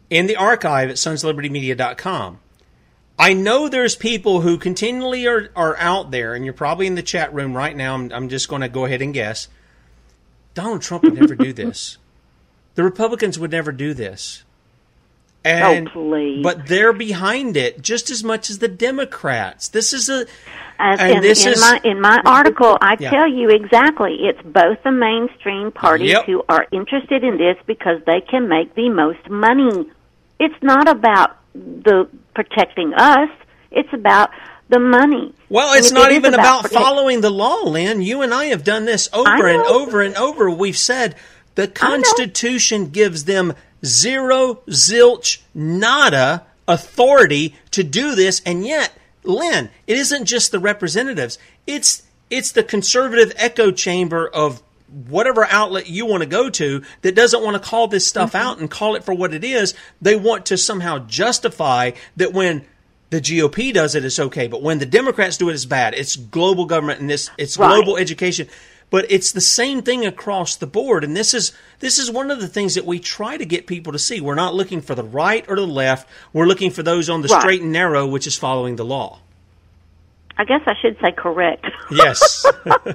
[0.08, 2.38] in the archive at sonslibertymedia.com.
[3.18, 7.02] I know there's people who continually are, are out there, and you're probably in the
[7.02, 7.94] chat room right now.
[7.94, 9.48] I'm, I'm just going to go ahead and guess.
[10.54, 11.98] Donald Trump would never do this.
[12.76, 14.44] The Republicans would never do this.
[15.44, 16.42] Oh, and, oh, please.
[16.42, 19.68] But they're behind it just as much as the Democrats.
[19.68, 20.26] This is a
[20.78, 23.10] as and in, this in is, my in my article, I yeah.
[23.10, 24.16] tell you exactly.
[24.20, 26.24] It's both the mainstream parties yep.
[26.24, 29.90] who are interested in this because they can make the most money.
[30.38, 33.28] It's not about the protecting us.
[33.70, 34.30] It's about
[34.70, 35.34] the money.
[35.50, 38.00] Well, it's not it even about, about following the law, Lynne.
[38.00, 40.48] You and I have done this over and over and over.
[40.50, 41.14] We've said
[41.56, 43.52] the Constitution gives them
[43.84, 48.92] zero, zilch, nada authority to do this, and yet
[49.24, 51.38] Lynne, it isn't just the representatives.
[51.66, 54.62] It's it's the conservative echo chamber of
[55.08, 58.46] whatever outlet you want to go to that doesn't want to call this stuff mm-hmm.
[58.46, 59.74] out and call it for what it is.
[60.00, 62.64] They want to somehow justify that when
[63.10, 65.94] the GOP does it, it's okay, but when the Democrats do it, it's bad.
[65.94, 67.68] It's global government and this it's right.
[67.68, 68.48] global education.
[68.90, 72.40] But it's the same thing across the board, and this is this is one of
[72.40, 74.20] the things that we try to get people to see.
[74.20, 76.08] We're not looking for the right or the left.
[76.32, 77.40] We're looking for those on the right.
[77.40, 79.20] straight and narrow, which is following the law.
[80.40, 81.66] I guess I should say correct.
[81.90, 82.46] Yes.
[82.66, 82.86] okay,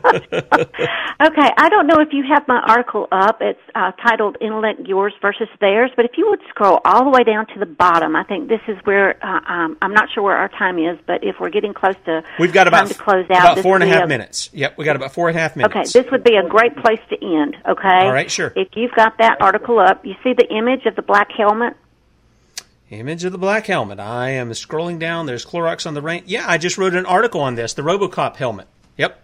[1.22, 3.38] I don't know if you have my article up.
[3.40, 7.24] It's uh, titled "Intellect Yours versus Theirs," but if you would scroll all the way
[7.24, 10.36] down to the bottom, I think this is where uh, um, I'm not sure where
[10.36, 13.52] our time is, but if we're getting close to we've got about to close out,
[13.52, 14.50] about four and a half a, minutes.
[14.52, 15.96] Yep, we got about four and a half minutes.
[15.96, 17.58] Okay, this would be a great place to end.
[17.70, 18.06] Okay.
[18.08, 18.54] All right, sure.
[18.56, 21.78] If you've got that article up, you see the image of the black helmet
[22.96, 24.00] Image of the black helmet.
[24.00, 25.26] I am scrolling down.
[25.26, 26.24] There's Clorox on the rain.
[26.26, 27.74] Yeah, I just wrote an article on this.
[27.74, 28.68] The RoboCop helmet.
[28.98, 29.22] Yep.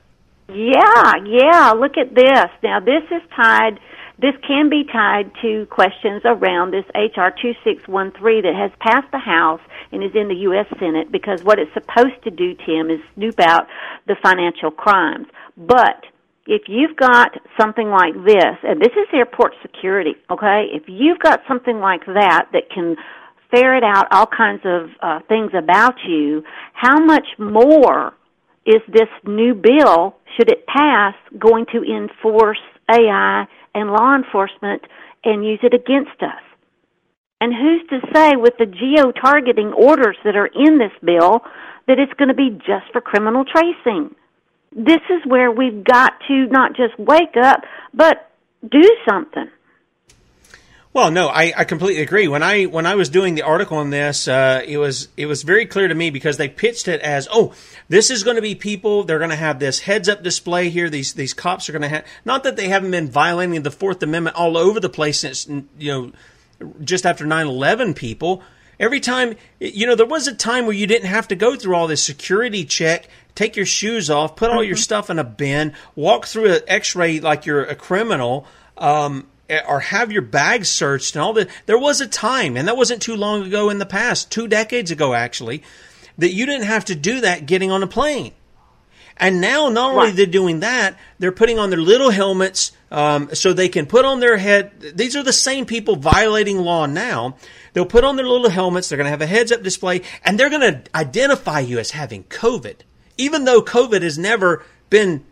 [0.49, 1.71] Yeah, yeah.
[1.71, 2.49] Look at this.
[2.61, 3.79] Now this is tied.
[4.19, 9.61] This can be tied to questions around this HR 2613 that has passed the House
[9.91, 10.67] and is in the U.S.
[10.77, 13.67] Senate because what it's supposed to do, Tim, is snoop out
[14.07, 15.27] the financial crimes.
[15.57, 16.05] But
[16.45, 20.67] if you've got something like this, and this is airport security, okay?
[20.71, 22.97] If you've got something like that that can
[23.51, 26.43] ferret out all kinds of uh, things about you,
[26.73, 28.13] how much more
[28.65, 34.81] is this new bill, should it pass, going to enforce AI and law enforcement
[35.23, 36.41] and use it against us?
[37.39, 41.41] And who's to say with the geo targeting orders that are in this bill
[41.87, 44.15] that it's going to be just for criminal tracing?
[44.73, 47.61] This is where we've got to not just wake up,
[47.93, 48.29] but
[48.69, 49.49] do something.
[50.93, 52.27] Well, no, I, I completely agree.
[52.27, 55.43] When I when I was doing the article on this, uh, it was it was
[55.43, 57.53] very clear to me because they pitched it as, oh,
[57.87, 59.05] this is going to be people.
[59.05, 60.89] They're going to have this heads up display here.
[60.89, 64.03] These these cops are going to have not that they haven't been violating the Fourth
[64.03, 66.11] Amendment all over the place since you know
[66.83, 68.43] just after 9-11 people.
[68.79, 71.75] Every time, you know, there was a time where you didn't have to go through
[71.75, 74.67] all this security check, take your shoes off, put all mm-hmm.
[74.67, 78.45] your stuff in a bin, walk through an X-ray like you're a criminal.
[78.77, 79.27] Um,
[79.67, 81.49] or have your bag searched and all that.
[81.65, 84.91] There was a time, and that wasn't too long ago in the past, two decades
[84.91, 85.63] ago actually,
[86.17, 88.33] that you didn't have to do that getting on a plane.
[89.17, 90.15] And now, not only right.
[90.15, 94.19] they're doing that, they're putting on their little helmets um, so they can put on
[94.19, 94.71] their head.
[94.95, 97.37] These are the same people violating law now.
[97.73, 98.89] They'll put on their little helmets.
[98.89, 101.91] They're going to have a heads up display, and they're going to identify you as
[101.91, 102.77] having COVID,
[103.17, 105.23] even though COVID has never been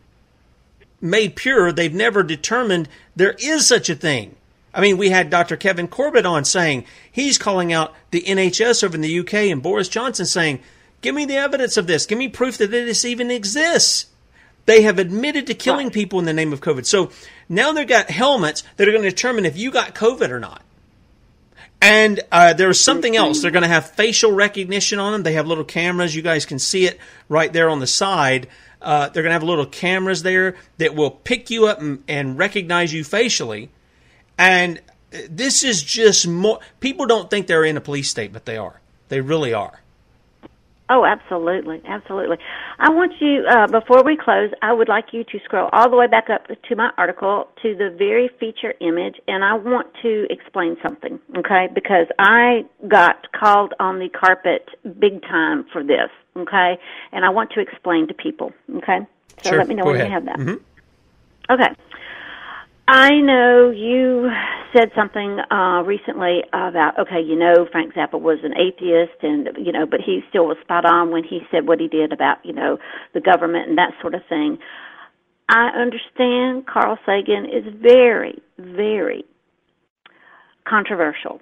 [1.02, 4.36] made pure, they've never determined there is such a thing.
[4.74, 5.58] I mean, we had Dr.
[5.58, 9.89] Kevin Corbett on saying he's calling out the NHS over in the UK and Boris
[9.89, 10.60] Johnson saying,
[11.02, 12.06] Give me the evidence of this.
[12.06, 14.08] Give me proof that this even exists.
[14.66, 16.86] They have admitted to killing people in the name of COVID.
[16.86, 17.12] So
[17.47, 20.62] now they've got helmets that are going to determine if you got COVID or not.
[21.82, 23.41] And uh, there's something else.
[23.41, 25.24] They're going to have facial recognition on them.
[25.24, 26.14] They have little cameras.
[26.14, 28.47] You guys can see it right there on the side
[28.82, 32.38] uh, they're going to have little cameras there that will pick you up and, and
[32.38, 33.69] recognize you facially.
[34.38, 34.82] And
[35.30, 36.59] this is just more.
[36.80, 38.80] People don't think they're in a police state, but they are.
[39.09, 39.82] They really are.
[40.91, 42.38] Oh, absolutely, absolutely.
[42.80, 45.95] I want you, uh, before we close, I would like you to scroll all the
[45.95, 50.25] way back up to my article to the very feature image, and I want to
[50.32, 51.67] explain something, okay?
[51.75, 54.67] Because I got called on the carpet
[54.99, 56.09] big time for this,
[56.39, 56.77] okay?
[57.11, 58.99] And I want to explain to people, okay?
[59.43, 59.59] So sure.
[59.59, 60.07] let me know Go when ahead.
[60.07, 60.37] you have that.
[60.37, 61.53] Mm-hmm.
[61.53, 61.75] Okay.
[62.87, 64.31] I know you
[64.75, 69.71] said something uh, recently about okay, you know Frank Zappa was an atheist, and you
[69.71, 72.53] know, but he still was spot on when he said what he did about you
[72.53, 72.79] know
[73.13, 74.57] the government and that sort of thing.
[75.49, 79.23] I understand Carl Sagan is very, very
[80.67, 81.41] controversial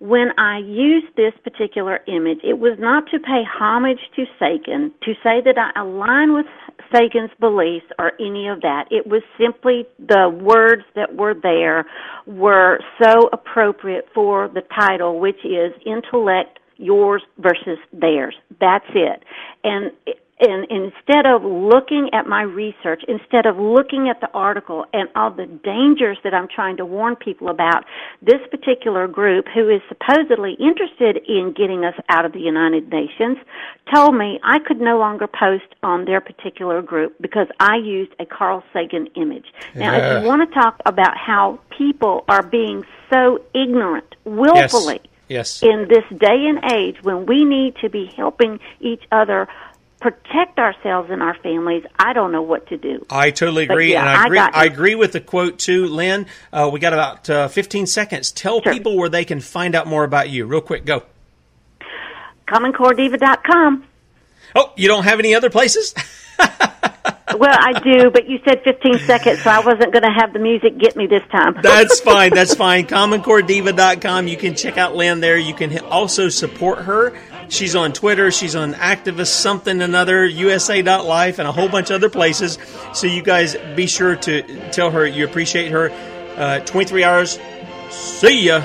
[0.00, 5.12] when I used this particular image, it was not to pay homage to Sagan, to
[5.22, 6.46] say that I align with
[6.92, 8.86] Sagan's beliefs or any of that.
[8.90, 11.84] It was simply the words that were there
[12.26, 18.34] were so appropriate for the title, which is Intellect Yours versus Theirs.
[18.58, 19.22] That's it.
[19.64, 19.92] And
[20.40, 25.30] and instead of looking at my research, instead of looking at the article and all
[25.30, 27.84] the dangers that I'm trying to warn people about,
[28.22, 33.36] this particular group, who is supposedly interested in getting us out of the United Nations,
[33.94, 38.24] told me I could no longer post on their particular group because I used a
[38.24, 39.46] Carl Sagan image.
[39.74, 40.16] Now, yeah.
[40.16, 45.10] if you want to talk about how people are being so ignorant, willfully, yes.
[45.28, 45.62] Yes.
[45.62, 49.46] in this day and age when we need to be helping each other
[50.00, 53.04] protect ourselves and our families, I don't know what to do.
[53.10, 54.38] I totally agree, yeah, and I agree.
[54.38, 56.26] I, I, agree with the quote too, Lynne.
[56.52, 58.32] Uh, we got about uh, 15 seconds.
[58.32, 58.72] Tell sure.
[58.72, 60.84] people where they can find out more about you, real quick.
[60.84, 61.04] Go.
[62.48, 63.84] CommonCoreDiva.com.
[64.56, 65.94] Oh, you don't have any other places?
[67.36, 70.40] well, I do, but you said 15 seconds, so I wasn't going to have the
[70.40, 71.56] music get me this time.
[71.62, 72.34] That's fine.
[72.34, 72.86] That's fine.
[72.86, 74.26] CommonCoreDiva.com.
[74.26, 75.38] You can check out Lynne there.
[75.38, 77.16] You can also support her.
[77.50, 78.30] She's on Twitter.
[78.30, 82.58] She's on Activist Something Another, USA.life, and a whole bunch of other places.
[82.94, 85.90] So you guys be sure to tell her you appreciate her.
[86.36, 87.38] Uh, 23 hours.
[87.90, 88.62] See ya.